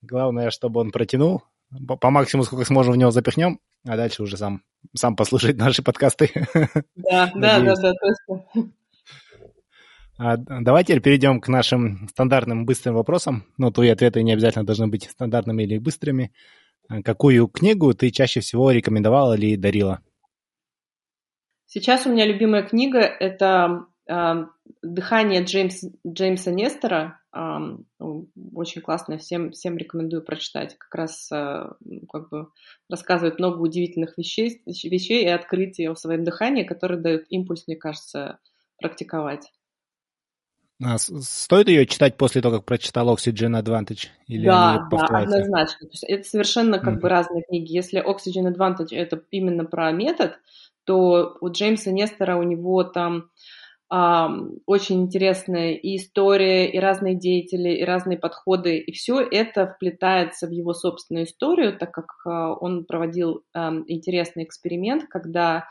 [0.01, 1.43] Главное, чтобы он протянул.
[1.87, 4.63] По, по максимуму, сколько сможем в него запихнем, а дальше уже сам,
[4.95, 6.31] сам послушать наши подкасты.
[6.95, 8.71] Да, да, да, да, точно.
[10.19, 13.45] А, давай теперь перейдем к нашим стандартным быстрым вопросам.
[13.57, 16.31] Ну, твои ответы не обязательно должны быть стандартными или быстрыми.
[16.89, 20.01] А какую книгу ты чаще всего рекомендовала или дарила?
[21.65, 23.87] Сейчас у меня любимая книга– это
[24.81, 27.19] «Дыхание Джеймс, Джеймса Нестера».
[27.99, 30.77] Очень классная, всем, всем рекомендую прочитать.
[30.77, 31.75] Как раз а,
[32.11, 32.47] как бы
[32.89, 38.39] рассказывает много удивительных вещей, вещей и открытий о своем дыхании, которые дают импульс, мне кажется,
[38.79, 39.51] практиковать.
[40.83, 44.09] А стоит ее читать после того, как прочитал Oxygen Advantage?
[44.27, 45.87] Или да, да, однозначно.
[45.87, 46.99] То есть это совершенно как mm-hmm.
[46.99, 47.73] бы разные книги.
[47.73, 50.39] Если Oxygen Advantage это именно про метод,
[50.83, 53.31] то у Джеймса Нестера у него там
[53.89, 60.51] очень интересная и история, и разные деятели, и разные подходы, и все это вплетается в
[60.51, 63.43] его собственную историю, так как а, он проводил
[63.87, 65.67] интересный эксперимент, когда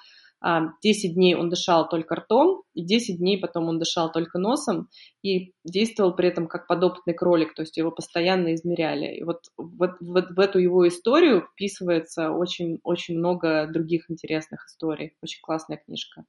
[0.82, 4.88] 10 дней он дышал только ртом, и 10 дней потом он дышал только носом,
[5.22, 9.16] и действовал при этом как подопытный кролик, то есть его постоянно измеряли.
[9.16, 15.14] И вот в, в, в эту его историю вписывается очень-очень много других интересных историй.
[15.22, 16.24] Очень классная книжка.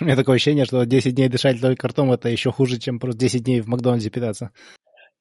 [0.00, 3.18] У меня такое ощущение, что 10 дней дышать только ртом это еще хуже, чем просто
[3.18, 4.50] 10 дней в Макдональдсе питаться.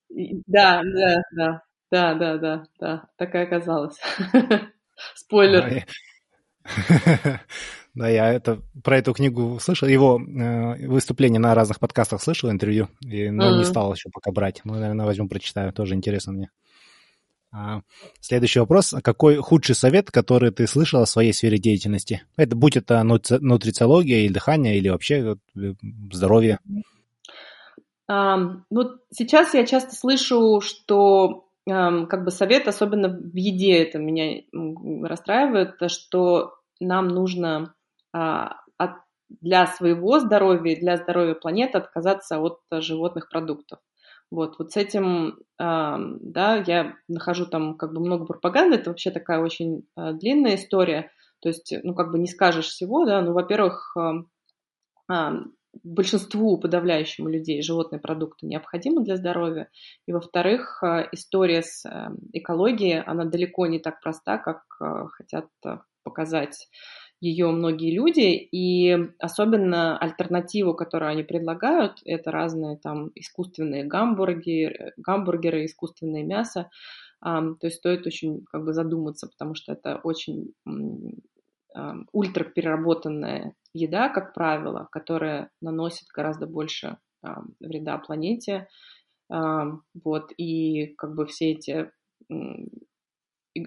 [0.09, 3.97] Да, да, да, да, да, да, да, так и оказалось.
[5.15, 5.85] Спойлер.
[7.95, 12.87] Да, я это, про эту книгу слышал, его э, выступление на разных подкастах слышал, интервью,
[13.01, 14.61] и, но не стал еще пока брать.
[14.63, 16.51] Ну, наверное, возьму, прочитаю, тоже интересно мне.
[17.51, 17.81] А,
[18.19, 18.93] следующий вопрос.
[19.03, 22.23] Какой худший совет, который ты слышал о своей сфере деятельности?
[22.37, 25.73] Это будь это нутрициология или дыхание, или вообще э,
[26.11, 26.59] здоровье?
[28.09, 33.99] Um, ну, сейчас я часто слышу, что um, как бы совет, особенно в еде, это
[33.99, 34.41] меня
[35.07, 37.75] расстраивает, что нам нужно
[38.15, 38.91] uh, от,
[39.41, 43.79] для своего здоровья, для здоровья планеты отказаться от животных продуктов.
[44.31, 49.39] Вот, вот с этим, да, я нахожу там как бы много пропаганды, это вообще такая
[49.39, 51.11] очень а, длинная история,
[51.41, 53.95] то есть, ну, как бы не скажешь всего, да, ну, во-первых,
[55.83, 59.69] большинству подавляющему людей животные продукты необходимы для здоровья,
[60.05, 61.85] и, во-вторых, а, история с
[62.33, 65.47] экологией, она далеко не так проста, как а, хотят
[66.03, 66.69] показать
[67.21, 75.65] ее многие люди, и особенно альтернативу, которую они предлагают, это разные там искусственные гамбургеры, гамбургеры
[75.65, 76.69] искусственное мясо,
[77.21, 80.53] то есть стоит очень как бы задуматься, потому что это очень
[82.13, 86.97] ультрапереработанная еда, как правило, которая наносит гораздо больше
[87.59, 88.67] вреда планете,
[89.29, 91.91] вот, и как бы все эти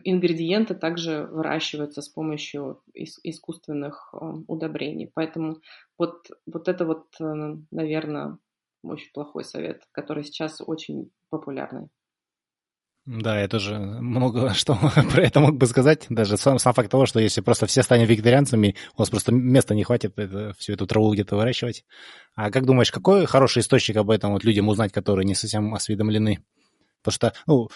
[0.05, 4.14] ингредиенты также выращиваются с помощью искусственных
[4.47, 5.11] удобрений.
[5.14, 5.59] Поэтому
[5.99, 8.38] вот, вот это вот, наверное,
[8.82, 11.88] очень плохой совет, который сейчас очень популярный.
[13.05, 14.74] Да, я тоже много что
[15.12, 16.07] про это мог бы сказать.
[16.09, 19.74] Даже сам, сам факт того, что если просто все станем вегетарианцами, у вас просто места
[19.74, 21.84] не хватит это, всю эту траву где-то выращивать.
[22.34, 26.45] А как думаешь, какой хороший источник об этом вот людям узнать, которые не совсем осведомлены?
[27.03, 27.68] Потому что ну,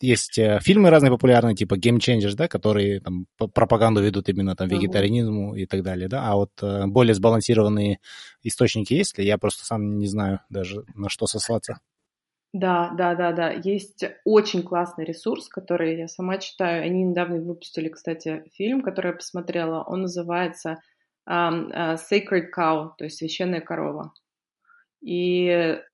[0.00, 4.68] есть э, фильмы разные популярные, типа Game Changers, да, которые там пропаганду ведут именно там
[4.68, 7.98] вегетарианизму и так далее, да, а вот э, более сбалансированные
[8.42, 9.24] источники есть ли?
[9.24, 11.80] Я просто сам не знаю даже на что сослаться.
[12.52, 13.50] Да, да, да, да.
[13.50, 16.82] Есть очень классный ресурс, который я сама читаю.
[16.84, 19.84] Они недавно выпустили, кстати, фильм, который я посмотрела.
[19.84, 20.80] Он называется
[21.28, 24.12] um, uh, Sacred Cow, то есть священная корова.
[25.00, 25.48] И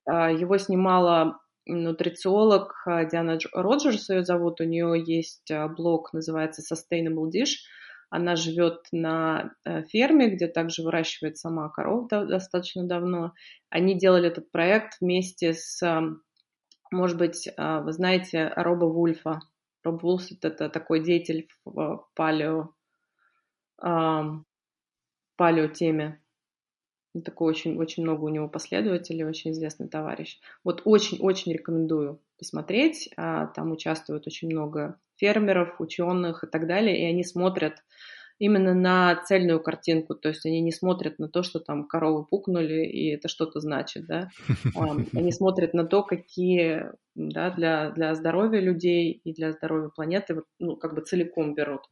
[0.08, 4.60] uh, его снимала нутрициолог Диана Роджерс, ее зовут.
[4.60, 7.56] У нее есть блог, называется Sustainable Dish.
[8.08, 9.52] Она живет на
[9.88, 13.32] ферме, где также выращивает сама коров достаточно давно.
[13.68, 15.82] Они делали этот проект вместе с
[16.90, 19.40] может быть, а, вы знаете Роба Вульфа.
[19.82, 22.74] Роб Вульф– это такой деятель в палео,
[23.76, 26.20] палео теме.
[27.22, 30.38] Такой очень, очень много у него последователей, очень известный товарищ.
[30.64, 33.10] Вот очень-очень рекомендую посмотреть.
[33.16, 37.82] А, там участвует очень много фермеров, ученых и так далее, и они смотрят
[38.38, 42.84] именно на цельную картинку, то есть они не смотрят на то, что там коровы пукнули,
[42.84, 44.28] и это что-то значит, да,
[44.74, 50.76] они смотрят на то, какие, да, для, для здоровья людей и для здоровья планеты, ну,
[50.76, 51.82] как бы целиком берут.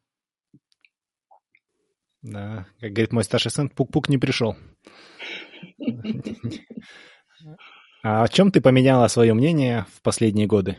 [2.21, 4.57] Да, как говорит мой старший сын, пук-пук не пришел.
[8.03, 10.77] А о чем ты поменяла свое мнение в последние годы?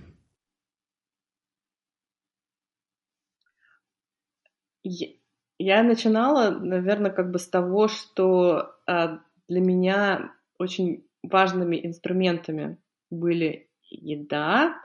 [5.58, 12.78] Я начинала, наверное, как бы с того, что а, для меня очень важными инструментами
[13.10, 14.76] были еда.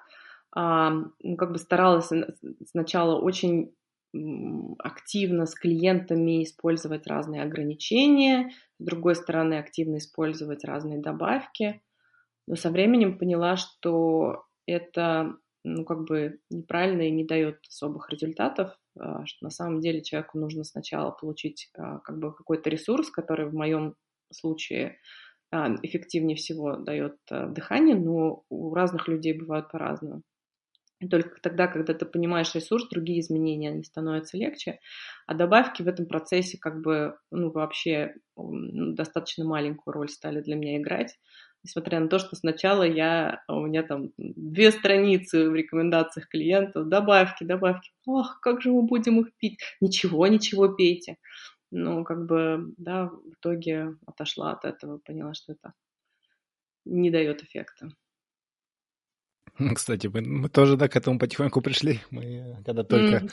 [0.55, 2.11] Ну, как бы старалась
[2.67, 3.73] сначала очень
[4.79, 11.83] активно с клиентами использовать разные ограничения, с другой стороны активно использовать разные добавки.
[12.47, 18.77] Но со временем поняла, что это ну, как бы неправильно и не дает особых результатов,
[18.99, 23.47] а, что на самом деле человеку нужно сначала получить а, как бы какой-то ресурс, который
[23.47, 23.95] в моем
[24.33, 24.99] случае
[25.51, 30.23] а, эффективнее всего дает дыхание, но у разных людей бывают по-разному.
[31.01, 34.81] И только тогда, когда ты понимаешь ресурс, другие изменения, они становятся легче.
[35.27, 40.77] А добавки в этом процессе как бы, ну, вообще достаточно маленькую роль стали для меня
[40.79, 41.17] играть
[41.63, 47.45] несмотря на то, что сначала я, у меня там две страницы в рекомендациях клиентов, добавки,
[47.45, 49.59] добавки, ах, как же мы будем их пить?
[49.81, 51.17] Ничего, ничего пейте.
[51.71, 55.73] Ну, как бы, да, в итоге отошла от этого, поняла, что это
[56.85, 57.91] не дает эффекта.
[59.75, 62.01] Кстати, мы, мы тоже, да, к этому потихоньку пришли.
[62.11, 63.31] Мы когда только mm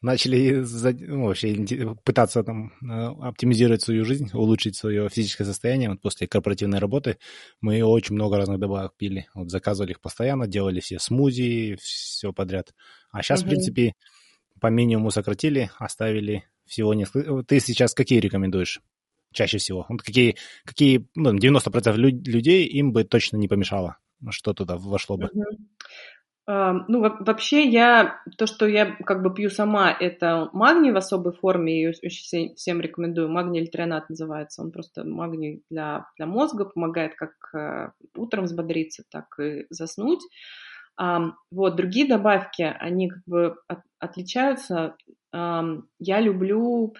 [0.00, 0.64] начали
[1.06, 2.86] ну, вообще пытаться там э,
[3.20, 5.90] оптимизировать свою жизнь, улучшить свое физическое состояние.
[5.90, 7.18] Вот после корпоративной работы
[7.60, 9.28] мы очень много разных добавок пили.
[9.34, 12.74] Вот заказывали их постоянно, делали все смузи, все подряд.
[13.10, 13.46] А сейчас, угу.
[13.46, 13.94] в принципе,
[14.60, 17.42] по минимуму сократили, оставили всего несколько...
[17.42, 18.80] Ты сейчас какие рекомендуешь
[19.32, 19.84] чаще всего?
[19.88, 23.96] Вот какие, какие ну, 90% людей им бы точно не помешало?
[24.30, 25.30] Что туда вошло бы?
[25.32, 25.44] Угу.
[26.88, 31.82] Ну, вообще я, то, что я как бы пью сама, это магний в особой форме,
[31.82, 33.28] и очень всем рекомендую.
[33.28, 34.62] Магний альтернат называется.
[34.62, 40.22] Он просто магний для, для мозга, помогает как э, утром взбодриться, так и заснуть.
[40.96, 44.96] Вот, другие добавки, они как бы от, отличаются.
[45.32, 46.94] Я люблю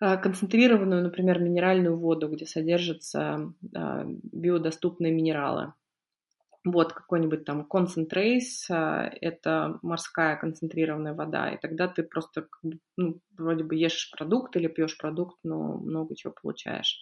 [0.00, 5.74] концентрированную, например, минеральную воду, где содержатся а, биодоступные минералы.
[6.70, 12.48] Вот какой-нибудь там концентрейс, это морская концентрированная вода, и тогда ты просто
[12.96, 17.00] ну, вроде бы ешь продукт или пьешь продукт, но много чего получаешь.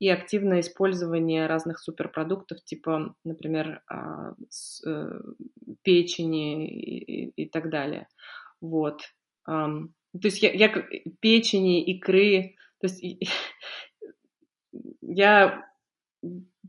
[0.00, 4.34] И активное использование разных суперпродуктов, типа, например, а,
[4.86, 5.20] э,
[5.82, 8.08] печени и, и так далее.
[8.60, 9.02] Вот.
[9.46, 9.88] То
[10.28, 10.68] есть я, я
[11.20, 13.02] печени, икры, то есть
[15.02, 15.66] я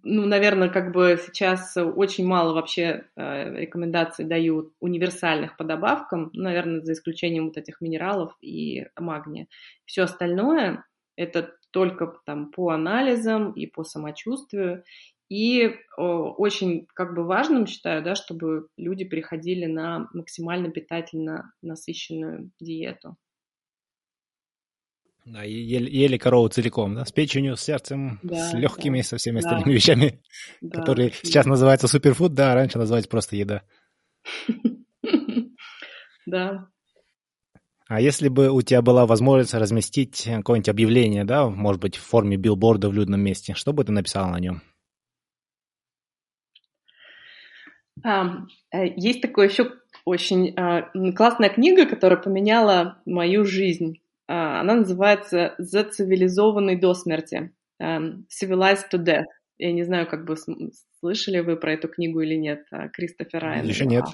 [0.04, 6.82] ну, наверное, как бы сейчас очень мало вообще э, рекомендаций дают универсальных по добавкам, наверное,
[6.82, 9.48] за исключением вот этих минералов и магния.
[9.86, 14.84] Все остальное это только там по анализам и по самочувствию.
[15.28, 23.18] И очень как бы важным считаю, да, чтобы люди переходили на максимально питательно насыщенную диету.
[25.26, 29.18] Да, ели, ели корову целиком, да, с печенью, с сердцем, да, с легкими, да, со
[29.18, 29.48] всеми да.
[29.48, 30.22] остальными вещами,
[30.62, 31.16] да, которые да.
[31.24, 33.64] сейчас называются суперфуд, да, а раньше назывались просто еда.
[36.28, 36.70] Да.
[37.88, 42.36] А если бы у тебя была возможность разместить какое-нибудь объявление, да, может быть, в форме
[42.36, 44.64] билборда в людном месте, что бы ты написала на нем?
[48.04, 49.72] А, есть такая еще
[50.04, 54.00] очень а, классная книга, которая поменяла мою жизнь.
[54.28, 57.54] А, она называется «Зацивилизованный до смерти».
[57.82, 59.26] Um, Civilized to Death.
[59.58, 60.36] Я не знаю, как бы
[61.00, 63.66] слышали вы про эту книгу или нет, Кристофер Райан.
[63.66, 64.06] Еще нет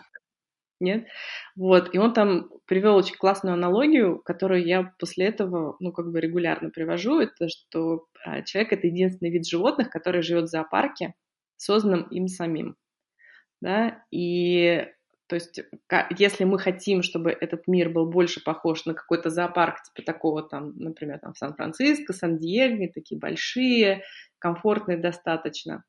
[0.81, 1.07] нет?
[1.55, 6.19] Вот, и он там привел очень классную аналогию, которую я после этого, ну, как бы
[6.19, 11.13] регулярно привожу, это что а, человек— это единственный вид животных, который живет в зоопарке,
[11.57, 12.75] созданном им самим,
[13.61, 14.87] да, и
[15.31, 15.61] то есть,
[16.17, 20.73] если мы хотим, чтобы этот мир был больше похож на какой-то зоопарк, типа такого там,
[20.75, 24.03] например, там в Сан-Франциско, Сан-Диего, такие большие,
[24.39, 25.85] комфортные достаточно,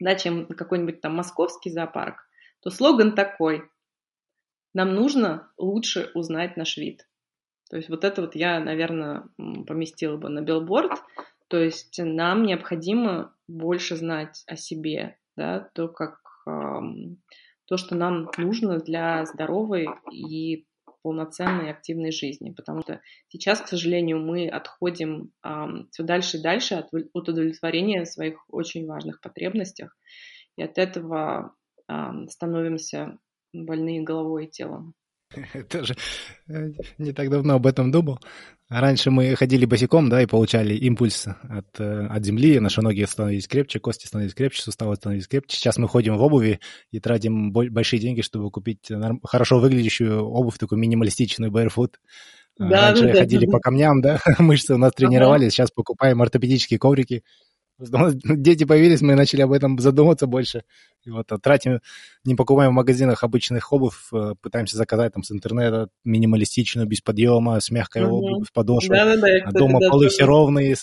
[0.00, 2.26] да, чем какой-нибудь там московский зоопарк,
[2.60, 3.68] то слоган такой
[4.72, 7.06] нам нужно лучше узнать наш вид.
[7.68, 9.24] То есть вот это вот я, наверное,
[9.66, 10.92] поместила бы на билборд.
[11.48, 16.22] То есть нам необходимо больше знать о себе, да, то, как,
[17.72, 20.66] то, что нам нужно для здоровой и
[21.00, 22.50] полноценной активной жизни.
[22.50, 25.48] Потому что сейчас, к сожалению, мы отходим э,
[25.90, 29.96] все дальше и дальше от, от удовлетворения своих очень важных потребностях.
[30.58, 31.54] И от этого
[31.88, 31.94] э,
[32.28, 33.16] становимся
[33.54, 34.92] больные головой и телом.
[35.68, 35.96] Тоже
[36.48, 38.18] э, не так давно об этом думал.
[38.68, 43.46] Раньше мы ходили босиком, да, и получали импульс от, э, от земли, наши ноги становились
[43.46, 45.56] крепче, кости становились крепче, суставы становились крепче.
[45.56, 46.60] Сейчас мы ходим в обуви
[46.90, 48.90] и тратим большие деньги, чтобы купить
[49.24, 51.94] хорошо выглядящую обувь, такую минималистичную, barefoot.
[52.58, 53.52] Да, Раньше да, ходили да.
[53.52, 55.50] по камням, да, мышцы у нас тренировались, ага.
[55.50, 57.24] сейчас покупаем ортопедические коврики,
[58.24, 60.64] Дети появились, мы начали об этом задумываться больше.
[61.04, 61.80] И вот а тратим,
[62.24, 67.58] не покупаем в магазинах обычных обувь, э, пытаемся заказать там с интернета минималистичную, без подъема,
[67.60, 68.16] с мягкой угу.
[68.16, 68.96] обувью, с подошвой.
[68.96, 70.76] Да, да, да, а дома да, полы да, все ровные.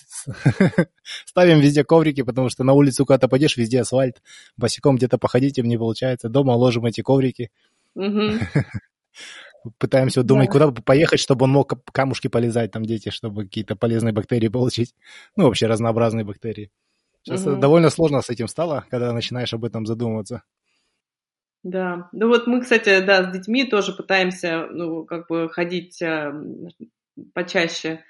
[1.26, 4.22] Ставим везде коврики, потому что на улицу куда-то пойдешь, везде асфальт.
[4.58, 6.30] Босиком где-то походить им не получается.
[6.30, 7.52] Дома ложим эти коврики.
[9.78, 10.52] Пытаемся думать, да.
[10.54, 14.96] куда поехать, чтобы он мог камушки полезать, там дети, чтобы какие-то полезные бактерии получить.
[15.36, 16.72] Ну, вообще разнообразные бактерии.
[17.24, 17.58] Сейчас угу.
[17.58, 20.44] довольно сложно с этим стало, когда начинаешь об этом задумываться.
[21.64, 26.32] Да, ну вот мы, кстати, да, с детьми тоже пытаемся, ну, как бы ходить э,
[27.34, 28.04] почаще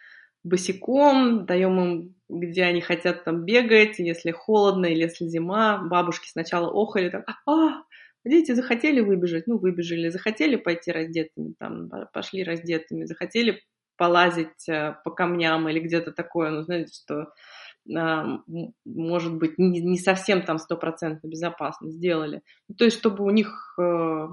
[0.43, 5.79] босиком, даем им, где они хотят там бегать, если холодно или если зима.
[5.79, 7.83] Бабушки сначала охали, так, а,
[8.23, 13.63] дети захотели выбежать, ну, выбежали, захотели пойти раздетыми, там, пошли раздетыми, захотели
[13.97, 17.33] полазить э, по камням или где-то такое, ну, знаете, что
[18.85, 22.41] может быть, не, не совсем там стопроцентно безопасно сделали.
[22.67, 24.27] Ну, то есть, чтобы у них, э,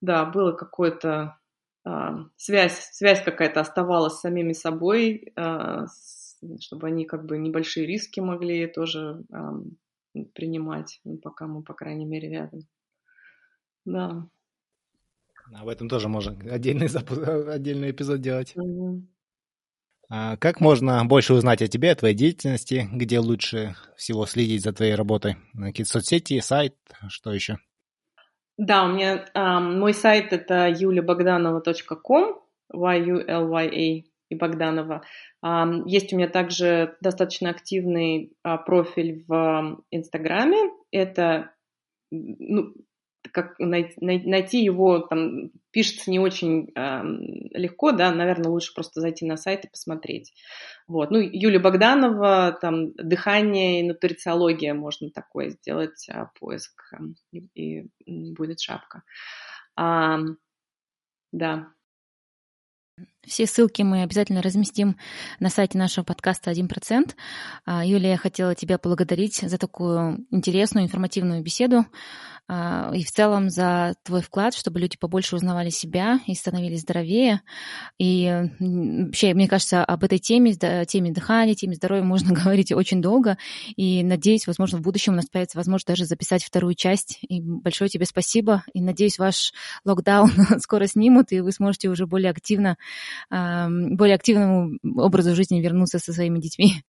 [0.00, 1.38] да, было какое-то
[1.84, 5.86] а, связь, связь какая-то оставалась с самими собой, а,
[6.60, 9.24] чтобы они как бы небольшие риски могли тоже
[10.34, 12.60] принимать, ну, пока мы, по крайней мере, рядом.
[13.84, 14.28] Да.
[15.54, 16.88] Об этом тоже можно отдельный,
[17.54, 18.52] отдельный эпизод делать.
[18.54, 19.02] Угу.
[20.10, 22.88] А как можно больше узнать о тебе, о твоей деятельности?
[22.92, 25.36] Где лучше всего следить за твоей работой?
[25.54, 26.76] Какие-то соцсети, сайт,
[27.08, 27.58] что еще?
[28.56, 32.40] Да, у меня э, мой сайт это yuliabogdanova.com,
[32.72, 35.02] Y-U-L-Y-A и Богданова.
[35.44, 40.70] Э, есть у меня также достаточно активный э, профиль в Инстаграме.
[40.90, 41.52] Это
[42.10, 42.72] ну,
[43.32, 47.02] как найти, его, там, пишется не очень э,
[47.52, 50.32] легко, да, наверное, лучше просто зайти на сайт и посмотреть.
[50.86, 51.10] Вот.
[51.10, 58.32] Ну, Юлия Богданова, там, дыхание и нутрициология, можно такое сделать, а, поиск, э, и, и
[58.32, 59.02] будет шапка.
[59.76, 60.18] А,
[61.32, 61.68] да,
[63.26, 64.96] все ссылки мы обязательно разместим
[65.38, 67.14] на сайте нашего подкаста «1%».
[67.64, 71.84] А, Юлия, я хотела тебя поблагодарить за такую интересную, информативную беседу
[72.50, 77.42] и в целом за твой вклад, чтобы люди побольше узнавали себя и становились здоровее.
[77.98, 83.36] И вообще, мне кажется, об этой теме, теме дыхания, теме здоровья можно говорить очень долго.
[83.76, 87.18] И надеюсь, возможно, в будущем у нас появится возможность даже записать вторую часть.
[87.28, 88.64] И большое тебе спасибо.
[88.72, 89.52] И надеюсь, ваш
[89.84, 90.30] локдаун
[90.60, 92.76] скоро снимут, и вы сможете уже более активно
[93.30, 96.82] более активному образу жизни вернуться со своими детьми.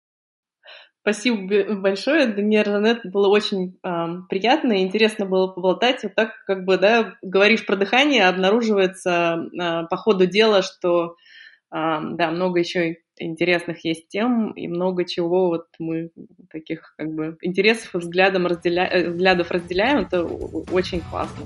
[1.08, 3.00] Спасибо большое, Даниэль Жанет.
[3.06, 6.04] Было очень э, приятно и интересно было поболтать.
[6.04, 11.16] Вот так, как бы, да, говоришь про дыхание, обнаруживается э, по ходу дела, что,
[11.74, 16.10] э, да, много еще интересных есть тем и много чего вот мы
[16.52, 18.86] таких, как бы, интересов и взглядом разделя...
[18.92, 20.00] Э, взглядов разделяем.
[20.00, 21.46] Это очень классно.